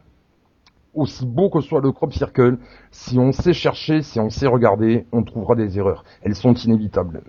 aussi 0.95 1.27
beau 1.27 1.51
que 1.51 1.61
soit 1.61 1.81
le 1.81 1.93
crop 1.93 2.13
circle, 2.13 2.59
si 2.91 3.19
on 3.19 3.33
sait 3.33 3.53
chercher, 3.53 4.03
si 4.03 4.19
on 4.21 4.31
sait 4.31 4.47
regarder, 4.47 5.07
on 5.13 5.23
trouvera 5.23 5.55
des 5.55 5.79
erreurs. 5.79 6.05
Elles 6.23 6.35
sont 6.35 6.55
inévitables. 6.55 7.23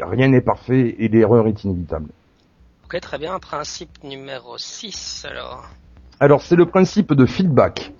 Rien 0.00 0.28
n'est 0.28 0.40
parfait 0.40 0.94
et 0.98 1.08
l'erreur 1.08 1.48
est 1.48 1.64
inévitable. 1.64 2.10
Ok, 2.84 3.00
très 3.00 3.18
bien. 3.18 3.38
Principe 3.38 4.04
numéro 4.04 4.56
6 4.58 5.26
alors. 5.28 5.68
Alors 6.20 6.42
c'est 6.42 6.56
le 6.56 6.66
principe 6.66 7.14
de 7.14 7.26
feedback. 7.26 7.92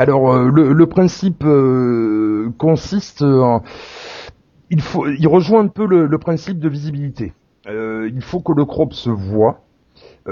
Alors 0.00 0.32
euh, 0.32 0.48
le, 0.48 0.86
principe 0.86 1.44
euh, 1.44 2.50
consiste 2.56 3.20
en... 3.20 3.62
Il, 4.70 4.80
faut, 4.80 5.06
il 5.06 5.28
rejoint 5.28 5.60
un 5.60 5.66
peu 5.66 5.84
le, 5.84 6.16
principe 6.16 6.58
de 6.58 6.70
visibilité. 6.70 7.34
Euh, 7.66 8.08
il 8.10 8.22
faut 8.22 8.40
que 8.40 8.52
le 8.52 8.64
crop 8.64 8.94
se 8.94 9.10
voit. 9.10 9.60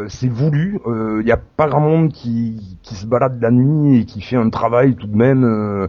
c'est 0.06 0.30
voulu. 0.30 0.80
Il 0.86 1.22
n'y 1.22 1.32
a 1.32 1.36
pas 1.36 1.68
grand 1.68 1.80
monde 1.80 2.12
qui, 2.12 2.78
qui 2.82 2.94
se 2.94 3.04
balade 3.04 3.42
la 3.42 3.50
nuit 3.50 3.98
et 3.98 4.04
qui 4.06 4.22
fait 4.22 4.36
un 4.36 4.48
travail 4.48 4.94
tout 4.94 5.06
de 5.06 5.16
même 5.16 5.86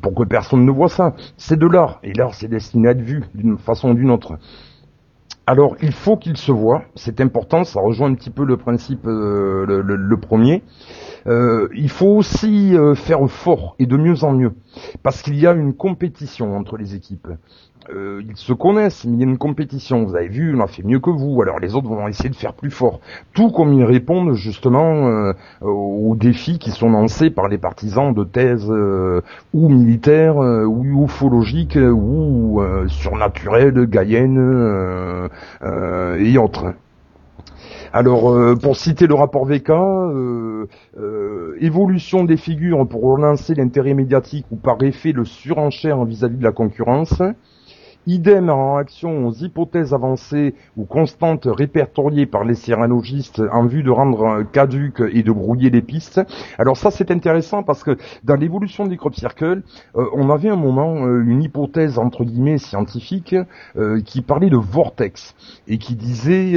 pour 0.00 0.14
que 0.14 0.22
personne 0.22 0.64
ne 0.64 0.70
voit 0.70 0.88
ça. 0.88 1.16
C'est 1.36 1.58
de 1.58 1.66
l'art. 1.66 1.98
Et 2.04 2.12
l'art, 2.12 2.34
c'est 2.34 2.46
destiné 2.46 2.86
à 2.86 2.90
être 2.92 3.02
vu 3.02 3.24
d'une 3.34 3.58
façon 3.58 3.90
ou 3.90 3.94
d'une 3.94 4.12
autre. 4.12 4.38
Alors, 5.50 5.76
il 5.80 5.92
faut 5.92 6.18
qu'il 6.18 6.36
se 6.36 6.52
voit, 6.52 6.82
c'est 6.94 7.22
important, 7.22 7.64
ça 7.64 7.80
rejoint 7.80 8.10
un 8.10 8.14
petit 8.14 8.28
peu 8.28 8.44
le 8.44 8.58
principe, 8.58 9.06
euh, 9.06 9.64
le, 9.82 10.20
premier. 10.20 10.62
Euh, 11.26 11.68
il 11.74 11.88
faut 11.88 12.08
aussi 12.18 12.76
euh, 12.76 12.94
faire 12.94 13.26
fort 13.30 13.74
et 13.78 13.86
de 13.86 13.96
mieux 13.96 14.24
en 14.24 14.34
mieux, 14.34 14.52
parce 15.02 15.22
qu'il 15.22 15.36
y 15.40 15.46
a 15.46 15.52
une 15.52 15.72
compétition 15.72 16.54
entre 16.54 16.76
les 16.76 16.94
équipes. 16.94 17.28
Euh, 17.90 18.22
ils 18.28 18.36
se 18.36 18.52
connaissent, 18.52 19.04
mais 19.04 19.14
il 19.14 19.20
y 19.20 19.22
a 19.22 19.26
une 19.26 19.38
compétition. 19.38 20.04
Vous 20.04 20.14
avez 20.14 20.28
vu, 20.28 20.54
on 20.54 20.60
a 20.60 20.66
fait 20.66 20.82
mieux 20.82 21.00
que 21.00 21.10
vous, 21.10 21.40
alors 21.40 21.58
les 21.58 21.74
autres 21.74 21.88
vont 21.88 22.06
essayer 22.06 22.28
de 22.28 22.36
faire 22.36 22.52
plus 22.52 22.70
fort. 22.70 23.00
Tout 23.32 23.50
comme 23.50 23.72
ils 23.72 23.84
répondent 23.84 24.34
justement 24.34 25.08
euh, 25.08 25.32
aux 25.62 26.14
défis 26.14 26.58
qui 26.58 26.70
sont 26.70 26.90
lancés 26.90 27.30
par 27.30 27.48
les 27.48 27.58
partisans 27.58 28.12
de 28.12 28.24
thèses 28.24 28.70
euh, 28.70 29.22
ou 29.54 29.68
militaires, 29.68 30.36
ou 30.36 31.04
ufologiques, 31.04 31.76
ou 31.78 32.60
surnaturelles, 32.88 33.86
gaïennes 33.86 35.28
et 36.18 36.38
autres. 36.38 36.74
Alors, 37.92 38.34
pour 38.60 38.76
citer 38.76 39.06
le 39.06 39.14
rapport 39.14 39.46
VK, 39.46 39.70
évolution 41.60 42.24
des 42.24 42.36
figures 42.36 42.86
pour 42.86 43.02
relancer 43.02 43.54
l'intérêt 43.54 43.94
médiatique 43.94 44.46
ou 44.50 44.56
par 44.56 44.82
effet 44.82 45.12
le 45.12 45.24
surenchère 45.24 46.04
vis-à-vis 46.04 46.34
-vis 46.34 46.38
de 46.38 46.44
la 46.44 46.52
concurrence, 46.52 47.22
Idem 48.08 48.48
en 48.48 48.76
réaction 48.76 49.26
aux 49.26 49.32
hypothèses 49.32 49.92
avancées 49.92 50.54
ou 50.78 50.86
constantes 50.86 51.46
répertoriées 51.46 52.24
par 52.24 52.42
les 52.42 52.54
cyranogistes 52.54 53.42
en 53.52 53.66
vue 53.66 53.82
de 53.82 53.90
rendre 53.90 54.44
caduques 54.50 55.02
et 55.12 55.22
de 55.22 55.30
brouiller 55.30 55.68
les 55.68 55.82
pistes. 55.82 56.18
Alors 56.58 56.78
ça 56.78 56.90
c'est 56.90 57.10
intéressant 57.10 57.62
parce 57.62 57.84
que 57.84 57.98
dans 58.24 58.36
l'évolution 58.36 58.86
des 58.86 58.96
crop 58.96 59.14
circles, 59.14 59.60
euh, 59.94 60.06
on 60.14 60.30
avait 60.30 60.48
un 60.48 60.56
moment 60.56 61.04
euh, 61.04 61.22
une 61.22 61.42
hypothèse 61.42 61.98
entre 61.98 62.24
guillemets 62.24 62.56
scientifique 62.56 63.36
euh, 63.76 64.00
qui 64.00 64.22
parlait 64.22 64.48
de 64.48 64.56
vortex 64.56 65.34
et 65.66 65.76
qui 65.76 65.94
disait 65.94 66.54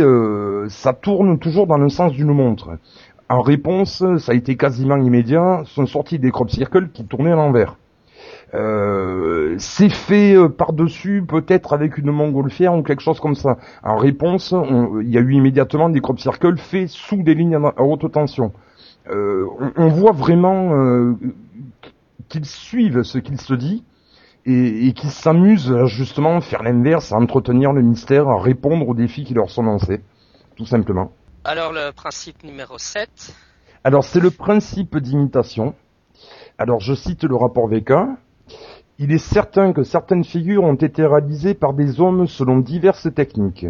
ça 0.69 0.93
tourne 0.93 1.37
toujours 1.37 1.67
dans 1.67 1.77
le 1.77 1.89
sens 1.89 2.13
d'une 2.13 2.31
montre. 2.31 2.77
En 3.27 3.41
réponse, 3.41 4.01
ça 4.19 4.31
a 4.31 4.35
été 4.35 4.55
quasiment 4.55 4.95
immédiat, 4.95 5.63
sont 5.65 5.85
sortis 5.85 6.17
des 6.17 6.31
crop 6.31 6.49
circles 6.49 6.87
qui 6.93 7.03
tournaient 7.03 7.33
à 7.33 7.35
l'envers. 7.35 7.75
Euh, 8.53 9.55
c'est 9.59 9.89
fait 9.89 10.35
euh, 10.35 10.49
par-dessus, 10.49 11.23
peut-être 11.25 11.73
avec 11.73 11.97
une 11.97 12.11
montgolfière 12.11 12.75
ou 12.75 12.83
quelque 12.83 13.01
chose 13.01 13.19
comme 13.19 13.35
ça. 13.35 13.57
En 13.83 13.95
réponse, 13.95 14.53
il 15.01 15.09
y 15.09 15.17
a 15.17 15.21
eu 15.21 15.33
immédiatement 15.33 15.89
des 15.89 16.01
crop 16.01 16.19
circles 16.19 16.57
faits 16.57 16.89
sous 16.89 17.23
des 17.23 17.33
lignes 17.33 17.55
à, 17.55 17.81
haute 17.81 18.11
tension. 18.11 18.51
Euh, 19.09 19.45
on, 19.77 19.87
voit 19.87 20.11
vraiment 20.11 21.15
qu'ils 22.29 22.45
suivent 22.45 23.03
ce 23.03 23.17
qu'il 23.17 23.39
se 23.39 23.53
dit 23.53 23.83
et, 24.45 24.87
et 24.87 24.93
qu'ils 24.93 25.11
s'amusent 25.11 25.85
justement 25.85 26.37
à 26.37 26.41
faire 26.41 26.61
l'inverse, 26.61 27.11
à 27.13 27.15
entretenir 27.15 27.71
le 27.71 27.81
mystère, 27.81 28.27
à 28.27 28.39
répondre 28.39 28.87
aux 28.87 28.93
défis 28.93 29.23
qui 29.23 29.33
leur 29.33 29.49
sont 29.49 29.63
lancés, 29.63 30.01
tout 30.55 30.65
simplement. 30.65 31.11
Alors 31.43 31.71
le 31.71 31.91
principe 31.91 32.43
numéro 32.43 32.77
7 32.77 33.33
Alors 33.83 34.03
c'est 34.03 34.19
le 34.19 34.29
principe 34.29 34.97
d'imitation. 34.97 35.73
Alors 36.59 36.79
je 36.81 36.93
cite 36.93 37.23
le 37.23 37.35
rapport 37.35 37.67
VK. 37.67 37.93
Il 39.03 39.11
est 39.11 39.17
certain 39.17 39.73
que 39.73 39.81
certaines 39.81 40.23
figures 40.23 40.63
ont 40.63 40.75
été 40.75 41.03
réalisées 41.03 41.55
par 41.55 41.73
des 41.73 41.99
hommes 41.99 42.27
selon 42.27 42.59
diverses 42.59 43.11
techniques. 43.11 43.65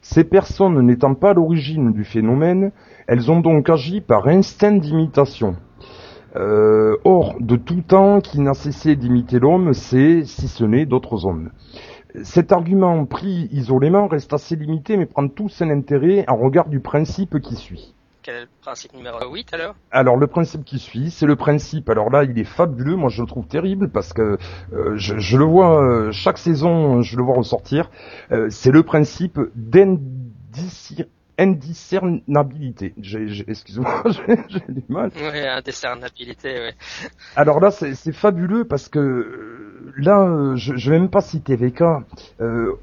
Ces 0.00 0.24
personnes 0.24 0.84
n'étant 0.84 1.14
pas 1.14 1.34
l'origine 1.34 1.92
du 1.92 2.02
phénomène, 2.02 2.72
elles 3.06 3.30
ont 3.30 3.38
donc 3.38 3.70
agi 3.70 4.00
par 4.00 4.26
instinct 4.26 4.72
d'imitation. 4.72 5.54
Euh, 6.34 6.96
or, 7.04 7.36
de 7.38 7.54
tout 7.54 7.82
temps, 7.82 8.20
qui 8.20 8.40
n'a 8.40 8.54
cessé 8.54 8.96
d'imiter 8.96 9.38
l'homme, 9.38 9.72
c'est, 9.72 10.24
si 10.24 10.48
ce 10.48 10.64
n'est, 10.64 10.84
d'autres 10.84 11.26
hommes. 11.26 11.52
Cet 12.24 12.50
argument 12.50 13.06
pris 13.06 13.48
isolément 13.52 14.08
reste 14.08 14.32
assez 14.32 14.56
limité, 14.56 14.96
mais 14.96 15.06
prend 15.06 15.28
tout 15.28 15.48
son 15.48 15.70
intérêt 15.70 16.24
en 16.26 16.34
regard 16.34 16.68
du 16.68 16.80
principe 16.80 17.38
qui 17.38 17.54
suit. 17.54 17.94
Quel 18.22 18.36
est 18.36 18.40
le 18.42 18.48
principe 18.60 18.94
numéro 18.94 19.18
8 19.32 19.52
alors 19.52 19.74
Alors 19.90 20.16
le 20.16 20.28
principe 20.28 20.64
qui 20.64 20.78
suit, 20.78 21.10
c'est 21.10 21.26
le 21.26 21.34
principe. 21.34 21.90
Alors 21.90 22.08
là, 22.08 22.22
il 22.22 22.38
est 22.38 22.44
fabuleux. 22.44 22.94
Moi, 22.94 23.08
je 23.08 23.20
le 23.20 23.26
trouve 23.26 23.48
terrible 23.48 23.90
parce 23.90 24.12
que 24.12 24.38
euh, 24.72 24.96
je, 24.96 25.36
le 25.36 25.44
vois 25.44 25.82
euh, 25.82 26.12
chaque 26.12 26.38
saison, 26.38 27.02
je 27.02 27.16
le 27.16 27.24
vois 27.24 27.34
ressortir. 27.34 27.90
Euh, 28.30 28.48
c'est 28.48 28.70
le 28.70 28.84
principe 28.84 29.40
d'indiscernabilité. 31.38 32.94
Excusez-moi, 33.48 34.02
j'ai 34.48 34.60
du 34.72 34.84
mal. 34.88 35.10
Oui, 35.16 35.46
indiscernabilité. 35.46 36.54
Oui. 36.66 37.08
Alors 37.36 37.60
là, 37.60 37.70
c'est 37.70 38.12
fabuleux 38.12 38.64
parce 38.64 38.88
que 38.88 39.92
là, 39.96 40.54
je, 40.56 40.76
je 40.76 40.90
vais 40.90 40.98
même 40.98 41.10
pas 41.10 41.20
citer 41.20 41.56
VK. 41.56 41.82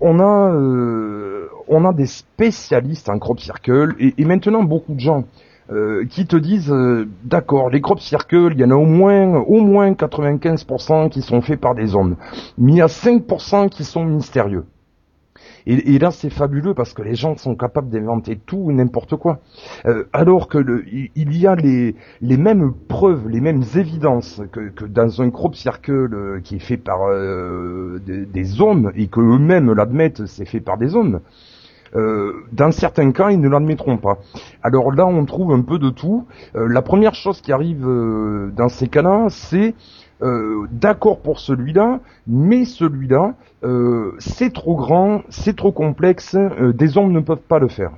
on 0.01 0.19
a 0.19 1.49
on 1.69 1.85
a 1.85 1.93
des 1.93 2.07
spécialistes 2.07 3.09
en 3.09 3.19
crop 3.19 3.39
circle 3.39 3.95
et, 3.99 4.13
et 4.17 4.25
maintenant 4.25 4.63
beaucoup 4.63 4.93
de 4.95 4.99
gens 4.99 5.23
euh, 5.71 6.05
qui 6.09 6.25
te 6.25 6.35
disent 6.35 6.71
euh, 6.71 7.07
d'accord 7.23 7.69
les 7.69 7.79
crop 7.79 7.99
circles 7.99 8.49
il 8.53 8.59
y 8.59 8.63
en 8.65 8.71
a 8.71 8.75
au 8.75 8.85
moins 8.85 9.35
au 9.35 9.61
moins 9.61 9.91
95% 9.91 11.09
qui 11.09 11.21
sont 11.21 11.41
faits 11.41 11.61
par 11.61 11.75
des 11.75 11.95
hommes 11.95 12.15
mais 12.57 12.71
il 12.73 12.77
y 12.77 12.81
a 12.81 12.87
5% 12.87 13.69
qui 13.69 13.83
sont 13.83 14.03
mystérieux 14.03 14.65
et, 15.65 15.99
là 15.99 16.11
c'est 16.11 16.29
fabuleux 16.29 16.73
parce 16.73 16.93
que 16.93 17.01
les 17.01 17.15
gens 17.15 17.35
sont 17.37 17.55
capables 17.55 17.89
d'inventer 17.89 18.37
tout 18.37 18.71
et 18.71 18.73
n'importe 18.73 19.15
quoi. 19.15 19.39
Euh, 19.85 20.05
alors 20.13 20.47
que 20.47 20.83
il 20.87 21.37
y 21.37 21.47
a 21.47 21.55
les, 21.55 21.95
mêmes 22.21 22.73
preuves 22.87 23.27
les 23.27 23.41
mêmes 23.41 23.63
évidences 23.75 24.41
que, 24.51 24.85
dans 24.85 25.21
un 25.21 25.29
crop 25.29 25.55
circle 25.55 26.41
qui 26.43 26.55
est 26.55 26.59
fait 26.59 26.77
par 26.77 26.99
des, 28.05 28.25
des, 28.25 28.61
hommes 28.61 28.91
et 28.95 29.07
que 29.07 29.19
eux-mêmes 29.19 29.71
l'admettent 29.73 30.25
c'est 30.25 30.45
fait 30.45 30.59
par 30.59 30.77
des 30.77 30.95
hommes 30.95 31.19
euh, 31.95 32.45
dans 32.51 32.71
certains 32.71 33.11
cas, 33.11 33.31
ils 33.31 33.39
ne 33.39 33.49
l'admettront 33.49 33.97
pas. 33.97 34.19
Alors 34.63 34.91
là, 34.91 35.05
on 35.05 35.25
trouve 35.25 35.51
un 35.51 35.61
peu 35.61 35.79
de 35.79 35.89
tout. 35.89 36.25
Euh, 36.55 36.67
la 36.67 36.81
première 36.81 37.15
chose 37.15 37.41
qui 37.41 37.51
arrive 37.51 37.87
euh, 37.87 38.51
dans 38.55 38.69
ces 38.69 38.87
cas-là, 38.87 39.27
c'est 39.29 39.75
d'accord 40.71 41.21
pour 41.21 41.39
celui-là, 41.39 42.01
mais 42.27 42.65
celui-là, 42.65 43.35
c'est 44.17 44.51
trop 44.51 44.75
grand, 44.75 45.21
c'est 45.29 45.55
trop 45.55 45.71
complexe, 45.71 46.35
des 46.35 46.97
hommes 46.97 47.13
ne 47.13 47.21
peuvent 47.21 47.37
pas 47.37 47.57
le 47.57 47.69
faire. 47.69 47.91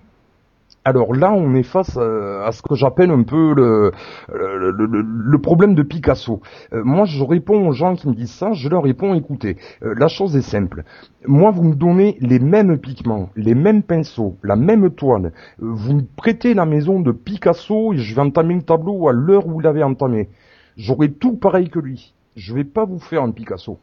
Alors 0.84 1.14
là, 1.14 1.32
on 1.32 1.54
est 1.54 1.62
face 1.64 1.96
à, 1.96 2.52
ce 2.52 2.64
que 2.64 2.74
j'appelle 2.74 3.12
un 3.12 3.22
peu 3.22 3.54
le, 3.54 5.38
problème 5.38 5.76
de 5.76 5.84
Picasso. 5.84 6.42
Euh, 6.74 6.84
moi, 6.84 7.06
je 7.06 7.24
réponds 7.24 7.68
aux 7.68 7.72
gens 7.72 7.96
qui 7.96 8.08
me 8.08 8.16
disent 8.16 8.32
ça, 8.32 8.54
je 8.54 8.68
leur 8.68 8.82
réponds, 8.84 9.14
écoutez, 9.14 9.58
euh, 9.84 9.94
la 9.96 10.08
chose 10.08 10.36
est 10.36 10.42
simple. 10.42 10.84
Moi, 11.28 11.52
vous 11.52 11.64
me 11.64 11.76
donnez 11.76 12.18
les 12.20 12.40
mêmes 12.40 12.80
pigments, 12.80 13.30
les 13.36 13.54
mêmes 13.54 13.84
pinceaux, 13.84 14.38
la 14.42 14.56
même 14.56 14.90
toile. 14.90 15.34
Euh, 15.62 15.72
vous 15.72 15.94
me 15.94 16.04
prêtez 16.16 16.56
la 16.56 16.66
maison 16.66 17.00
de 17.00 17.12
Picasso 17.12 17.94
et 17.94 17.98
je 17.98 18.16
vais 18.16 18.22
entamer 18.22 18.56
le 18.56 18.64
tableau 18.64 19.08
à 19.08 19.12
l'heure 19.12 19.46
où 19.46 19.52
vous 19.52 19.60
l'avez 19.60 19.84
entamé. 19.84 20.30
J'aurai 20.78 21.12
tout 21.12 21.36
pareil 21.36 21.70
que 21.70 21.80
lui. 21.80 22.16
Je 22.36 22.56
vais 22.56 22.64
pas 22.64 22.86
vous 22.86 23.00
faire 23.00 23.22
un 23.22 23.32
Picasso. 23.32 23.78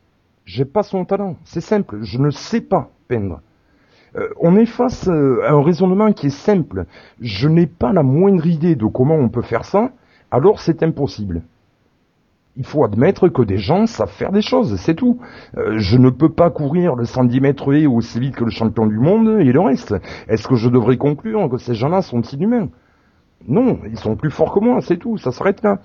J'ai 0.47 0.65
pas 0.65 0.83
son 0.83 1.05
talent. 1.05 1.37
C'est 1.45 1.61
simple. 1.61 1.99
Je 2.03 2.19
ne 2.19 2.31
sais 2.31 2.61
pas 2.61 2.91
peindre. 3.07 3.41
Euh, 4.17 4.29
on 4.41 4.57
est 4.57 4.67
face 4.67 5.09
euh, 5.09 5.43
à 5.45 5.53
un 5.53 5.63
raisonnement 5.63 6.13
qui 6.13 6.27
est 6.27 6.31
simple. 6.31 6.87
Je 7.21 7.49
n'ai 7.49 7.67
pas 7.67 7.93
la 7.93 8.03
moindre 8.03 8.47
idée 8.47 8.75
de 8.75 8.87
comment 8.87 9.17
on 9.17 9.29
peut 9.29 9.43
faire 9.43 9.65
ça, 9.65 9.91
alors 10.31 10.61
c'est 10.61 10.83
impossible. 10.83 11.43
Il 12.57 12.65
faut 12.65 12.85
admettre 12.85 13.29
que 13.29 13.43
des 13.43 13.59
gens 13.59 13.87
savent 13.87 14.11
faire 14.11 14.33
des 14.33 14.43
choses, 14.43 14.77
c'est 14.81 14.95
tout. 14.95 15.21
Euh, 15.57 15.79
je 15.79 15.97
ne 15.97 16.11
peux 16.11 16.31
pas 16.31 16.51
courir 16.51 16.97
le 16.97 17.05
110 17.05 17.41
mètres 17.41 17.73
et 17.73 17.87
aussi 17.87 18.19
vite 18.19 18.35
que 18.35 18.45
le 18.45 18.51
champion 18.51 18.87
du 18.87 18.99
monde 18.99 19.41
et 19.41 19.53
le 19.53 19.61
reste. 19.61 19.95
Est-ce 20.27 20.49
que 20.49 20.57
je 20.57 20.69
devrais 20.69 20.97
conclure 20.97 21.49
que 21.49 21.59
ces 21.59 21.75
gens-là 21.75 22.03
sont 22.03 22.23
inhumains? 22.23 22.69
Non, 23.47 23.79
ils 23.89 23.99
sont 23.99 24.17
plus 24.17 24.31
forts 24.31 24.53
que 24.53 24.59
moi, 24.59 24.81
c'est 24.81 24.97
tout, 24.97 25.19
ça 25.19 25.31
s'arrête 25.31 25.63
là. 25.63 25.79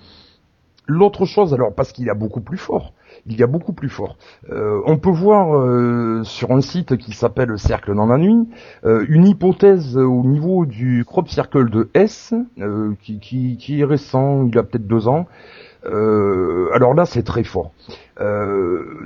L'autre 0.87 1.25
chose, 1.25 1.53
alors 1.53 1.73
parce 1.73 1.91
qu'il 1.91 2.09
a 2.09 2.15
beaucoup 2.15 2.41
plus 2.41 2.57
fort, 2.57 2.93
il 3.25 3.37
y 3.37 3.43
a 3.43 3.47
beaucoup 3.47 3.73
plus 3.73 3.89
fort. 3.89 4.17
Euh, 4.49 4.81
on 4.85 4.97
peut 4.97 5.09
voir 5.09 5.57
euh, 5.57 6.23
sur 6.23 6.51
un 6.51 6.61
site 6.61 6.97
qui 6.97 7.13
s'appelle 7.13 7.57
Cercle 7.57 7.95
dans 7.95 8.05
la 8.05 8.17
nuit 8.17 8.47
euh, 8.85 9.05
une 9.09 9.27
hypothèse 9.27 9.97
au 9.97 10.23
niveau 10.23 10.65
du 10.65 11.05
crop 11.05 11.29
circle 11.29 11.69
de 11.69 11.89
S 11.93 12.33
qui, 13.01 13.19
qui, 13.19 13.79
est 13.79 13.85
récent, 13.85 14.45
il 14.47 14.57
a 14.57 14.63
peut-être 14.63 14.87
deux 14.87 15.07
ans. 15.07 15.27
alors 15.85 16.93
là, 16.93 17.05
c'est 17.05 17.23
très 17.23 17.43
fort. 17.43 17.71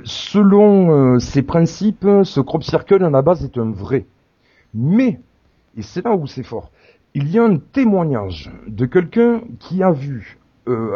selon 0.04 1.18
ces 1.18 1.42
principes, 1.42 2.06
ce 2.24 2.40
crop 2.40 2.62
circle 2.62 3.04
à 3.04 3.10
la 3.10 3.22
base 3.22 3.44
est 3.44 3.58
un 3.58 3.70
vrai. 3.70 4.06
Mais 4.74 5.20
et 5.76 5.82
c'est 5.82 6.04
là 6.04 6.14
où 6.14 6.26
c'est 6.26 6.42
fort. 6.42 6.70
Il 7.14 7.30
y 7.30 7.38
a 7.38 7.44
un 7.44 7.56
témoignage 7.56 8.50
de 8.66 8.84
quelqu'un 8.84 9.42
qui 9.60 9.82
a 9.82 9.92
vu 9.92 10.38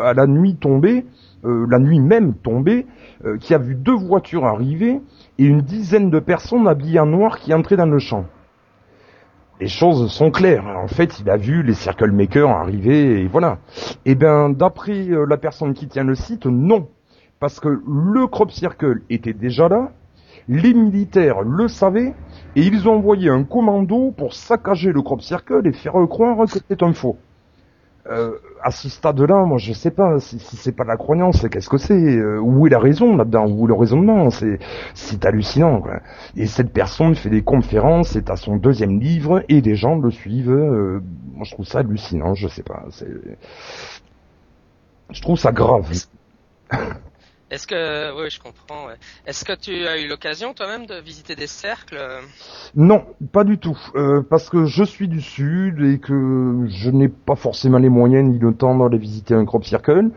à 0.03 0.15
la 0.15 0.27
nuit 0.27 0.57
tombée, 0.57 1.05
euh, 1.45 1.67
la 1.69 1.81
nuit 1.81 1.99
même 1.99 2.35
tombée, 2.35 2.87
euh, 3.25 3.37
qui 3.37 3.53
a 3.53 3.59
vu 3.59 3.75
deux 3.75 3.97
voitures 3.97 4.45
arriver 4.45 5.01
et 5.39 5.45
une 5.45 5.63
dizaine 5.63 6.09
de 6.09 6.21
personnes 6.21 6.69
habillées 6.69 7.01
en 7.01 7.07
noir 7.07 7.41
qui 7.41 7.53
entraient 7.53 7.77
dans 7.77 7.87
le 7.87 7.99
champ. 7.99 8.27
Les 9.61 9.67
choses 9.67 10.09
sont 10.13 10.31
claires. 10.31 10.65
En 10.67 10.87
fait, 10.87 11.19
il 11.19 11.29
a 11.29 11.37
vu 11.37 11.65
les 11.65 11.75
circle 11.75 12.13
makers 12.13 12.49
arriver 12.49 13.23
et 13.23 13.27
voilà. 13.27 13.59
Eh 14.05 14.15
bien, 14.15 14.51
d'après 14.51 15.09
la 15.29 15.37
personne 15.37 15.75
qui 15.75 15.89
tient 15.89 16.05
le 16.05 16.15
site, 16.15 16.47
non. 16.47 16.89
Parce 17.41 17.59
que 17.59 17.69
le 17.69 18.27
crop 18.29 18.53
circle 18.53 19.03
était 19.11 19.33
déjà 19.33 19.69
là, 19.69 19.91
les 20.49 20.75
militaires 20.75 21.43
le 21.43 21.67
savaient, 21.67 22.15
et 22.55 22.63
ils 22.63 22.89
ont 22.89 22.95
envoyé 22.95 23.31
un 23.31 23.43
commando 23.43 24.13
pour 24.13 24.35
saccager 24.35 24.93
le 24.93 25.03
crop 25.03 25.23
circle 25.23 25.67
et 25.67 25.73
faire 25.73 25.95
croire 26.09 26.39
que 26.45 26.53
c'était 26.53 26.85
un 26.85 26.93
faux. 26.93 27.17
Euh, 28.11 28.37
à 28.61 28.73
ce 28.73 28.88
stade-là, 28.88 29.45
moi 29.45 29.59
je 29.59 29.73
sais 29.73 29.93
pas 29.93 30.19
si, 30.19 30.37
c'est 30.41 30.73
pas 30.73 30.83
la 30.83 30.97
croyance, 30.97 31.47
qu'est-ce 31.49 31.69
que 31.69 31.79
c'est 31.79 31.95
euh, 31.95 32.41
Où 32.41 32.67
est 32.67 32.71
la 32.71 32.81
raison 32.81 33.17
là-dedans 33.17 33.47
Où 33.49 33.65
est 33.65 33.69
le 33.69 33.75
raisonnement 33.75 34.29
C'est 34.31 34.59
c'est 34.95 35.25
hallucinant. 35.25 35.81
Quoi. 35.81 36.01
Et 36.37 36.47
cette 36.47 36.73
personne 36.73 37.15
fait 37.15 37.31
des 37.31 37.43
conférences, 37.43 38.09
c'est 38.11 38.29
à 38.29 38.35
son 38.37 38.57
deuxième 38.57 38.99
livre 38.99 39.45
et 39.49 39.62
des 39.62 39.77
gens 39.77 39.97
le 39.97 40.11
suivent. 40.11 40.51
Euh, 40.51 41.01
moi 41.35 41.45
je 41.45 41.53
trouve 41.53 41.67
ça 41.67 41.79
hallucinant. 41.81 42.35
Je 42.35 42.49
sais 42.49 42.65
pas. 42.65 42.85
Je 45.11 45.23
trouve 45.23 45.38
ça 45.38 45.53
grave. 45.53 45.88
Est-ce 47.53 47.67
que, 47.67 48.19
oui, 48.19 48.31
je 48.31 48.41
comprends. 48.41 48.88
Est-ce 49.27 49.45
que 49.45 49.53
tu 49.53 49.87
as 49.87 50.01
eu 50.01 50.09
l'occasion 50.09 50.55
toi-même 50.55 50.87
de 50.87 50.95
visiter 50.95 51.37
des 51.37 51.47
cercles 51.47 51.99
Non, 52.75 53.05
pas 53.31 53.45
du 53.45 53.59
tout, 53.59 53.79
euh, 53.95 54.23
parce 54.23 54.49
que 54.49 54.65
je 54.65 54.83
suis 54.83 55.07
du 55.07 55.21
sud 55.21 55.79
et 55.83 55.99
que 55.99 56.65
je 56.69 56.88
n'ai 56.88 57.09
pas 57.09 57.37
forcément 57.37 57.77
les 57.77 57.91
moyens 57.91 58.27
ni 58.27 58.38
le 58.38 58.55
temps 58.55 58.79
d'aller 58.79 58.97
visiter 58.97 59.35
un 59.35 59.45
crop 59.45 59.67
circle. 59.67 60.12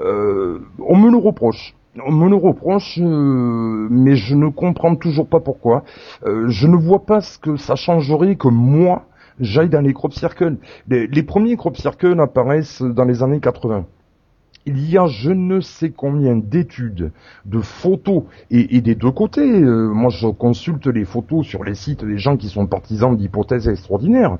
Euh, 0.00 0.58
on 0.80 0.96
me 0.96 1.08
le 1.08 1.18
reproche. 1.18 1.76
On 2.04 2.10
me 2.10 2.28
le 2.28 2.34
reproche, 2.34 2.98
euh, 3.00 3.86
mais 3.88 4.16
je 4.16 4.34
ne 4.34 4.48
comprends 4.48 4.96
toujours 4.96 5.28
pas 5.28 5.38
pourquoi. 5.38 5.84
je 6.26 6.66
ne 6.66 6.74
vois 6.74 7.06
pas 7.06 7.20
ce 7.20 7.38
que 7.38 7.56
ça 7.56 7.76
changerait 7.76 8.34
que 8.34 8.48
moi 8.48 9.06
j'aille 9.38 9.68
dans 9.68 9.82
les 9.82 9.94
crop 9.94 10.12
circles. 10.12 10.56
Les, 10.88 11.06
les 11.06 11.22
premiers 11.22 11.56
crop 11.56 11.76
circles 11.76 12.18
apparaissent 12.18 12.82
dans 12.82 13.04
les 13.04 13.22
années 13.22 13.38
80 13.38 13.86
il 14.66 14.88
y 14.88 14.96
a 14.96 15.06
je 15.06 15.30
ne 15.30 15.60
sais 15.60 15.90
combien 15.90 16.36
d'études, 16.36 17.12
de 17.46 17.60
photos, 17.60 18.24
et, 18.50 18.80
des 18.80 18.94
deux 18.94 19.10
côtés. 19.10 19.62
Euh, 19.62 19.88
moi, 19.88 20.10
je 20.10 20.28
consulte 20.28 20.86
les 20.86 21.04
photos 21.04 21.46
sur 21.46 21.64
les 21.64 21.74
sites 21.74 22.04
des 22.04 22.18
gens 22.18 22.36
qui 22.36 22.48
sont 22.48 22.66
partisans 22.66 23.16
d'hypothèses 23.16 23.68
extraordinaires. 23.68 24.38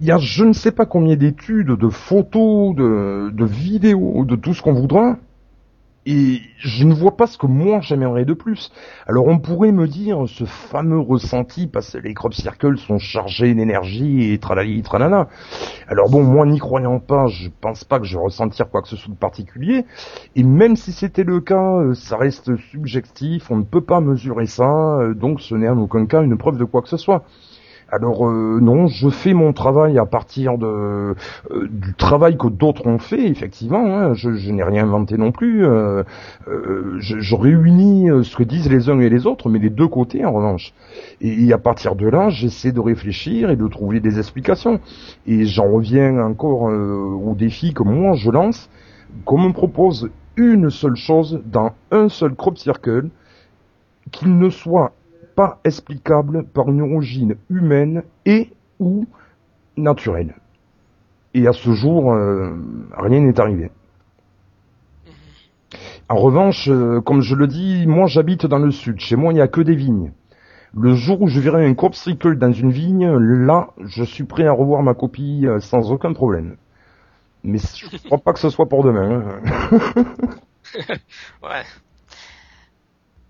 Il 0.00 0.06
y 0.06 0.12
a 0.12 0.18
je 0.18 0.44
ne 0.44 0.52
sais 0.52 0.72
pas 0.72 0.84
combien 0.84 1.16
d'études, 1.16 1.68
de 1.68 1.88
photos, 1.88 2.74
de, 2.74 3.30
de 3.30 3.44
vidéos, 3.46 4.26
de 4.26 4.36
tout 4.36 4.52
ce 4.52 4.60
qu'on 4.60 4.74
voudra, 4.74 5.16
et 6.06 6.40
je 6.58 6.84
ne 6.84 6.94
vois 6.94 7.16
pas 7.16 7.26
ce 7.26 7.36
que 7.36 7.46
moi 7.46 7.80
j'aimerais 7.80 8.24
de 8.24 8.32
plus. 8.32 8.72
Alors 9.06 9.26
on 9.26 9.38
pourrait 9.38 9.72
me 9.72 9.88
dire 9.88 10.24
ce 10.26 10.44
fameux 10.44 11.00
ressenti 11.00 11.66
parce 11.66 11.92
que 11.92 11.98
les 11.98 12.14
crop 12.14 12.32
circles 12.32 12.78
sont 12.78 12.98
chargés 12.98 13.52
d'énergie 13.54 14.32
et 14.32 14.38
tralali 14.38 14.82
tralala. 14.82 15.28
Alors 15.88 16.08
bon, 16.08 16.22
moi 16.22 16.46
n'y 16.46 16.58
croyant 16.58 17.00
pas, 17.00 17.26
je 17.26 17.48
pense 17.60 17.84
pas 17.84 17.98
que 17.98 18.06
je 18.06 18.16
ressentir 18.16 18.70
quoi 18.70 18.82
que 18.82 18.88
ce 18.88 18.96
soit 18.96 19.12
de 19.12 19.18
particulier. 19.18 19.84
Et 20.36 20.44
même 20.44 20.76
si 20.76 20.92
c'était 20.92 21.24
le 21.24 21.40
cas, 21.40 21.78
euh, 21.78 21.94
ça 21.94 22.16
reste 22.16 22.56
subjectif, 22.70 23.50
on 23.50 23.56
ne 23.56 23.64
peut 23.64 23.80
pas 23.80 24.00
mesurer 24.00 24.46
ça, 24.46 24.98
euh, 24.98 25.14
donc 25.14 25.40
ce 25.40 25.54
n'est 25.54 25.68
en 25.68 25.78
aucun 25.78 26.06
cas 26.06 26.22
une 26.22 26.36
preuve 26.38 26.58
de 26.58 26.64
quoi 26.64 26.82
que 26.82 26.88
ce 26.88 26.96
soit. 26.96 27.24
Alors 27.88 28.28
euh, 28.28 28.58
non, 28.60 28.88
je 28.88 29.08
fais 29.08 29.32
mon 29.32 29.52
travail 29.52 29.96
à 29.96 30.06
partir 30.06 30.56
euh, 30.60 31.14
du 31.70 31.94
travail 31.94 32.36
que 32.36 32.48
d'autres 32.48 32.84
ont 32.88 32.98
fait, 32.98 33.28
effectivement. 33.28 33.86
Hein. 33.86 34.14
je, 34.14 34.50
n'ai 34.50 34.64
rien 34.64 34.84
inventé 34.84 35.16
non 35.16 35.30
plus. 35.30 35.64
Euh, 35.64 36.02
je, 36.98 37.34
réunis 37.36 38.08
ce 38.24 38.34
que 38.34 38.42
disent 38.42 38.68
les 38.68 38.90
uns 38.90 38.98
et 38.98 39.08
les 39.08 39.26
autres, 39.26 39.48
mais 39.48 39.60
les 39.60 39.70
deux 39.70 39.86
côtés 39.86 40.24
en 40.24 40.32
revanche. 40.32 40.74
Et, 41.20 41.52
à 41.52 41.58
partir 41.58 41.94
de 41.94 42.08
là, 42.08 42.28
j'essaie 42.28 42.72
de 42.72 42.80
réfléchir 42.80 43.50
et 43.50 43.56
de 43.56 43.68
trouver 43.68 44.00
des 44.00 44.18
explications. 44.18 44.80
Et 45.26 45.44
j'en 45.44 45.70
reviens 45.70 46.18
encore 46.18 46.62
au 46.62 47.34
défi 47.38 47.72
que 47.72 47.84
moi 47.84 48.14
je 48.14 48.30
lance, 48.30 48.68
qu'on 49.24 49.38
me 49.38 49.52
propose 49.52 50.10
une 50.36 50.70
seule 50.70 50.96
chose 50.96 51.40
dans 51.44 51.70
un 51.92 52.08
seul 52.08 52.34
crop 52.34 52.58
circle, 52.58 53.10
qu'il 54.10 54.36
ne 54.38 54.50
soit 54.50 54.92
pas 55.36 55.60
explicable 55.64 56.44
par 56.48 56.68
une 56.68 56.80
origine 56.80 57.36
humaine 57.50 58.02
et 58.24 58.50
ou 58.80 59.06
naturelle. 59.76 60.34
Et 61.34 61.46
à 61.46 61.52
ce 61.52 61.72
jour, 61.72 62.12
euh, 62.12 62.56
rien 62.96 63.20
n'est 63.20 63.38
arrivé. 63.38 63.70
En 66.08 66.16
revanche, 66.16 66.68
euh, 66.68 67.00
comme 67.00 67.20
je 67.20 67.34
le 67.34 67.46
dis, 67.46 67.86
moi 67.86 68.06
j'habite 68.06 68.46
dans 68.46 68.58
le 68.58 68.70
sud. 68.70 68.98
Chez 69.00 69.16
moi, 69.16 69.32
il 69.32 69.36
n'y 69.36 69.42
a 69.42 69.48
que 69.48 69.60
des 69.60 69.74
vignes. 69.74 70.12
Le 70.74 70.94
jour 70.94 71.20
où 71.20 71.28
je 71.28 71.40
verrai 71.40 71.66
un 71.66 71.74
crop 71.74 71.94
cycle 71.94 72.38
dans 72.38 72.52
une 72.52 72.70
vigne, 72.70 73.08
là, 73.08 73.68
je 73.84 74.04
suis 74.04 74.24
prêt 74.24 74.46
à 74.46 74.52
revoir 74.52 74.82
ma 74.82 74.94
copie 74.94 75.46
euh, 75.46 75.60
sans 75.60 75.92
aucun 75.92 76.12
problème. 76.12 76.56
Mais 77.44 77.58
je 77.58 77.86
ne 77.92 77.98
crois 77.98 78.18
pas 78.18 78.32
que 78.32 78.38
ce 78.38 78.50
soit 78.50 78.68
pour 78.68 78.84
demain. 78.84 79.22
Hein. 79.22 79.74
ouais. 81.42 81.62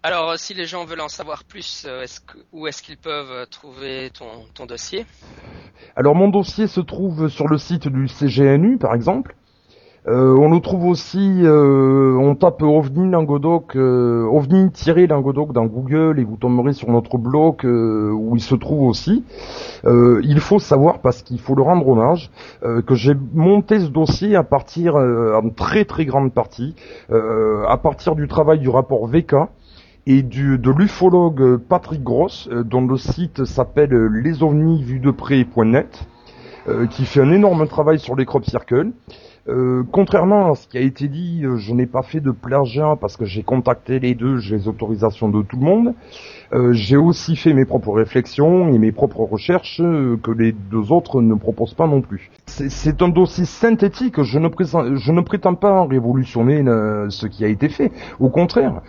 Alors, 0.09 0.38
si 0.38 0.55
les 0.55 0.66
gens 0.66 0.85
veulent 0.85 1.01
en 1.01 1.09
savoir 1.09 1.42
plus, 1.42 1.85
euh, 1.85 2.05
où 2.53 2.69
est-ce 2.69 2.81
qu'ils 2.81 2.97
peuvent 2.97 3.33
euh, 3.33 3.45
trouver 3.45 4.12
ton, 4.55 4.64
dossier? 4.64 5.05
Alors, 5.97 6.14
mon 6.14 6.29
dossier 6.29 6.69
se 6.69 6.81
trouve 6.81 7.27
sur 7.27 7.49
le 7.49 7.59
site 7.59 7.88
du 7.88 8.07
CGNU, 8.07 8.79
par 8.79 8.95
exemple. 8.95 9.35
Euh, 10.07 10.37
on 10.38 10.49
le 10.49 10.61
trouve 10.61 10.87
aussi, 10.87 11.42
on 11.45 12.37
tape 12.37 12.62
OVNI 12.62 13.11
Languedoc, 13.11 13.75
OVNI-Languedoc 13.75 15.53
dans 15.53 15.66
Google 15.66 16.21
et 16.21 16.25
vous 16.25 16.37
tomberez 16.37 16.73
sur 16.73 16.88
notre 16.92 17.19
blog 17.19 17.64
où 17.64 18.37
il 18.37 18.42
se 18.42 18.55
trouve 18.55 18.83
aussi. 18.83 19.25
il 19.85 20.38
faut 20.38 20.61
savoir, 20.61 21.01
parce 21.01 21.23
qu'il 21.23 21.40
faut 21.40 21.57
le 21.57 21.62
rendre 21.62 21.88
hommage, 21.88 22.31
que 22.62 22.95
j'ai 22.95 23.14
monté 23.35 23.81
ce 23.81 23.88
dossier 23.88 24.37
à 24.37 24.45
partir, 24.45 24.95
en 24.95 25.51
très 25.51 25.85
très 25.85 26.05
grande 26.05 26.33
partie, 26.33 26.77
à 27.11 27.77
partir 27.77 28.14
du 28.14 28.29
travail 28.29 28.61
du 28.61 28.69
rapport 28.69 29.09
VK, 29.09 29.35
et 30.07 30.23
du, 30.23 30.59
de 30.59 30.71
l'ufologue 30.71 31.57
Patrick 31.57 32.03
Gross, 32.03 32.49
euh, 32.53 32.62
dont 32.62 32.87
le 32.87 32.97
site 32.97 33.45
s'appelle 33.45 33.90
lesovnisvusdeprès.net, 33.90 36.07
euh, 36.69 36.87
qui 36.87 37.05
fait 37.05 37.21
un 37.21 37.33
énorme 37.33 37.66
travail 37.66 37.99
sur 37.99 38.16
les 38.16 38.25
crop 38.25 38.45
circles. 38.45 38.92
Euh, 39.49 39.85
contrairement 39.92 40.51
à 40.51 40.55
ce 40.57 40.66
qui 40.66 40.77
a 40.77 40.81
été 40.81 41.07
dit, 41.07 41.42
euh, 41.45 41.57
je 41.57 41.73
n'ai 41.73 41.87
pas 41.87 42.03
fait 42.03 42.21
de 42.21 42.33
plagiat 42.33 42.97
parce 43.01 43.16
que 43.16 43.25
j'ai 43.25 43.45
contacté 43.45 44.01
les 44.01 44.16
deux, 44.16 44.38
j'ai 44.38 44.57
les 44.57 44.69
autorisations 44.69 45.29
de 45.29 45.42
tout 45.42 45.57
le 45.57 45.64
monde. 45.64 45.95
Euh, 46.53 46.73
j'ai 46.73 46.97
aussi 46.97 47.37
fait 47.37 47.53
mes 47.53 47.64
propres 47.64 47.92
réflexions 47.92 48.69
et 48.69 48.79
mes 48.79 48.90
propres 48.90 49.21
recherches 49.21 49.79
que 49.79 50.31
les 50.33 50.53
deux 50.53 50.90
autres 50.90 51.23
ne 51.23 51.35
proposent 51.35 51.75
pas 51.75 51.87
non 51.87 52.01
plus. 52.01 52.31
C'est 52.47 53.03
un 53.03 53.09
dossier 53.09 53.45
synthétique, 53.45 54.23
je 54.23 54.38
ne, 54.38 54.49
je 54.97 55.12
ne 55.12 55.21
prétends 55.21 55.55
pas 55.55 55.85
révolutionner 55.85 56.64
ce 57.09 57.27
qui 57.27 57.45
a 57.45 57.49
été 57.49 57.69
fait. 57.69 57.92
Au 58.19 58.29
contraire, 58.29 58.83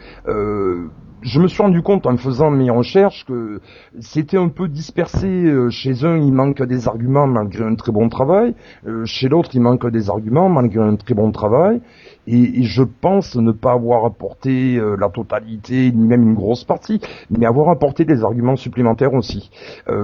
je 1.28 1.42
me 1.42 1.48
suis 1.48 1.62
rendu 1.62 1.82
compte 1.82 2.08
en 2.08 2.16
faisant 2.16 2.50
mes 2.50 2.70
recherches 2.70 3.26
que 3.26 3.60
c'était 4.00 4.38
un 4.38 4.48
peu 4.48 4.70
dispersé. 4.70 5.28
Euh, 5.28 5.70
chez 5.70 6.06
un, 6.06 6.16
il 6.18 6.32
manque 6.32 6.64
des 6.64 6.88
arguments 6.88 7.28
malgré 7.28 7.66
un 7.66 7.76
très 7.76 7.92
bon 7.92 8.08
travail. 8.08 8.56
Euh, 8.88 9.04
chez 9.06 9.28
l'autre, 9.28 9.50
il 9.54 9.60
manque 9.60 9.86
des 9.92 10.10
arguments 10.10 10.48
malgré 10.48 10.80
un 10.82 10.96
très 10.96 11.14
bon 11.14 11.32
travail. 11.32 11.82
Et, 12.28 12.64
je 12.64 12.84
pense 12.84 13.36
ne 13.36 13.52
pas 13.52 13.74
avoir 13.74 14.06
apporté 14.06 14.78
euh, 14.78 14.96
la 14.98 15.10
totalité, 15.10 15.92
ni 15.92 16.08
même 16.08 16.24
une 16.24 16.34
grosse 16.34 16.64
partie, 16.64 17.02
mais 17.30 17.46
avoir 17.46 17.70
apporté 17.70 18.06
des 18.06 18.24
arguments 18.24 18.56
supplémentaires 18.56 19.14
aussi. 19.14 19.50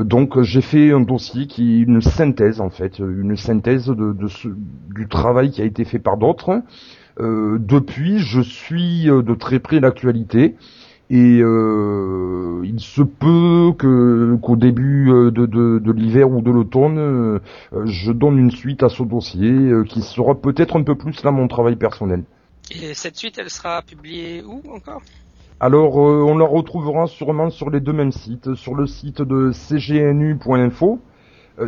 donc 0.03 0.41
j'ai 0.41 0.62
fait 0.62 0.91
un 0.91 1.01
dossier 1.01 1.47
qui 1.47 1.79
est 1.79 1.83
une 1.83 2.01
synthèse 2.01 2.59
en 2.59 2.69
fait, 2.69 2.99
une 2.99 3.36
synthèse 3.36 3.88
de, 3.88 4.15
du 4.93 5.07
travail 5.07 5.51
qui 5.51 5.62
a 5.62 5.65
été 5.65 5.86
fait 5.86 5.99
par 5.99 6.17
d'autres. 6.17 6.62
depuis, 7.19 8.19
je 8.19 8.41
suis 8.41 9.05
de 9.05 9.36
très 9.36 9.59
près 9.59 9.79
l'actualité. 9.79 10.55
Et 11.09 11.41
euh, 11.41 12.61
il 12.63 12.79
se 12.79 13.01
peut 13.01 13.73
que 13.77 14.35
qu'au 14.41 14.55
début 14.55 15.11
euh, 15.11 15.31
de, 15.31 15.45
de, 15.45 15.79
de 15.79 15.91
l'hiver 15.91 16.31
ou 16.31 16.41
de 16.41 16.49
l'automne, 16.49 16.97
euh, 16.97 17.39
je 17.85 18.11
donne 18.11 18.37
une 18.39 18.51
suite 18.51 18.83
à 18.83 18.89
ce 18.89 19.03
dossier 19.03 19.71
qui 19.87 20.01
sera 20.01 20.33
peut-être 20.33 20.77
un 20.77 20.83
peu 20.83 20.95
plus 20.95 21.23
là 21.23 21.31
mon 21.31 21.47
travail 21.47 21.75
personnel. 21.75 22.23
Et 22.71 22.93
cette 22.93 23.17
suite, 23.17 23.37
elle 23.37 23.49
sera 23.49 23.81
publiée 23.81 24.43
où 24.43 24.61
encore? 24.73 25.01
Alors, 25.59 25.97
on 25.97 26.37
la 26.37 26.45
retrouvera 26.45 27.07
sûrement 27.07 27.49
sur 27.49 27.69
les 27.69 27.79
deux 27.79 27.93
mêmes 27.93 28.11
sites, 28.11 28.55
sur 28.55 28.73
le 28.75 28.87
site 28.87 29.21
de 29.21 29.51
cgnu.info, 29.51 30.99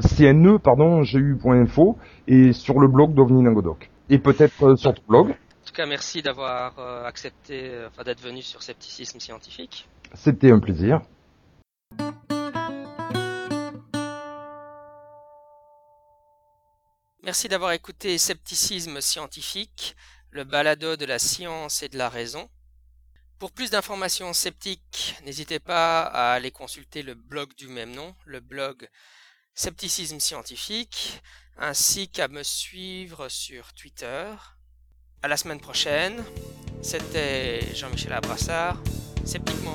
cne, 0.02 0.58
pardon, 0.60 1.02
gu.info, 1.02 1.98
et 2.28 2.52
sur 2.52 2.80
le 2.80 2.88
blog 2.88 3.14
d'OVNI 3.14 3.44
Languedoc. 3.44 3.90
Et 4.10 4.18
peut-être 4.18 4.76
sur 4.76 4.94
ton 4.94 5.02
blog 5.08 5.36
en 5.66 5.68
tout 5.68 5.74
cas, 5.74 5.88
merci 5.88 6.22
d'avoir 6.22 6.78
euh, 6.78 7.06
accepté, 7.06 7.70
euh, 7.70 8.04
d'être 8.06 8.22
venu 8.22 8.44
sur 8.44 8.62
Scepticisme 8.62 9.20
Scientifique. 9.20 9.90
C'était 10.14 10.52
un 10.52 10.60
plaisir. 10.60 11.02
Merci 17.24 17.48
d'avoir 17.48 17.72
écouté 17.72 18.20
Scepticisme 18.20 19.02
Scientifique, 19.02 19.96
le 20.30 20.44
balado 20.44 20.98
de 20.98 21.06
la 21.06 21.18
science 21.18 21.82
et 21.82 21.90
de 21.90 21.98
la 21.98 22.10
raison. 22.10 22.48
Pour 23.40 23.52
plus 23.52 23.72
d'informations 23.72 24.34
sceptiques, 24.34 25.16
n'hésitez 25.26 25.60
pas 25.60 26.04
à 26.04 26.34
aller 26.34 26.52
consulter 26.52 27.02
le 27.02 27.16
blog 27.16 27.56
du 27.56 27.68
même 27.70 27.96
nom, 27.96 28.16
le 28.26 28.40
blog 28.40 28.88
Scepticisme 29.56 30.20
Scientifique, 30.20 31.24
ainsi 31.58 32.08
qu'à 32.08 32.28
me 32.28 32.44
suivre 32.44 33.30
sur 33.30 33.74
Twitter, 33.74 34.36
à 35.26 35.28
la 35.28 35.38
semaine 35.38 35.60
prochaine. 35.60 36.24
C'était 36.84 37.60
Jean-Michel 37.74 38.14
Abrassard, 38.14 38.78
sceptiquement. 39.26 39.74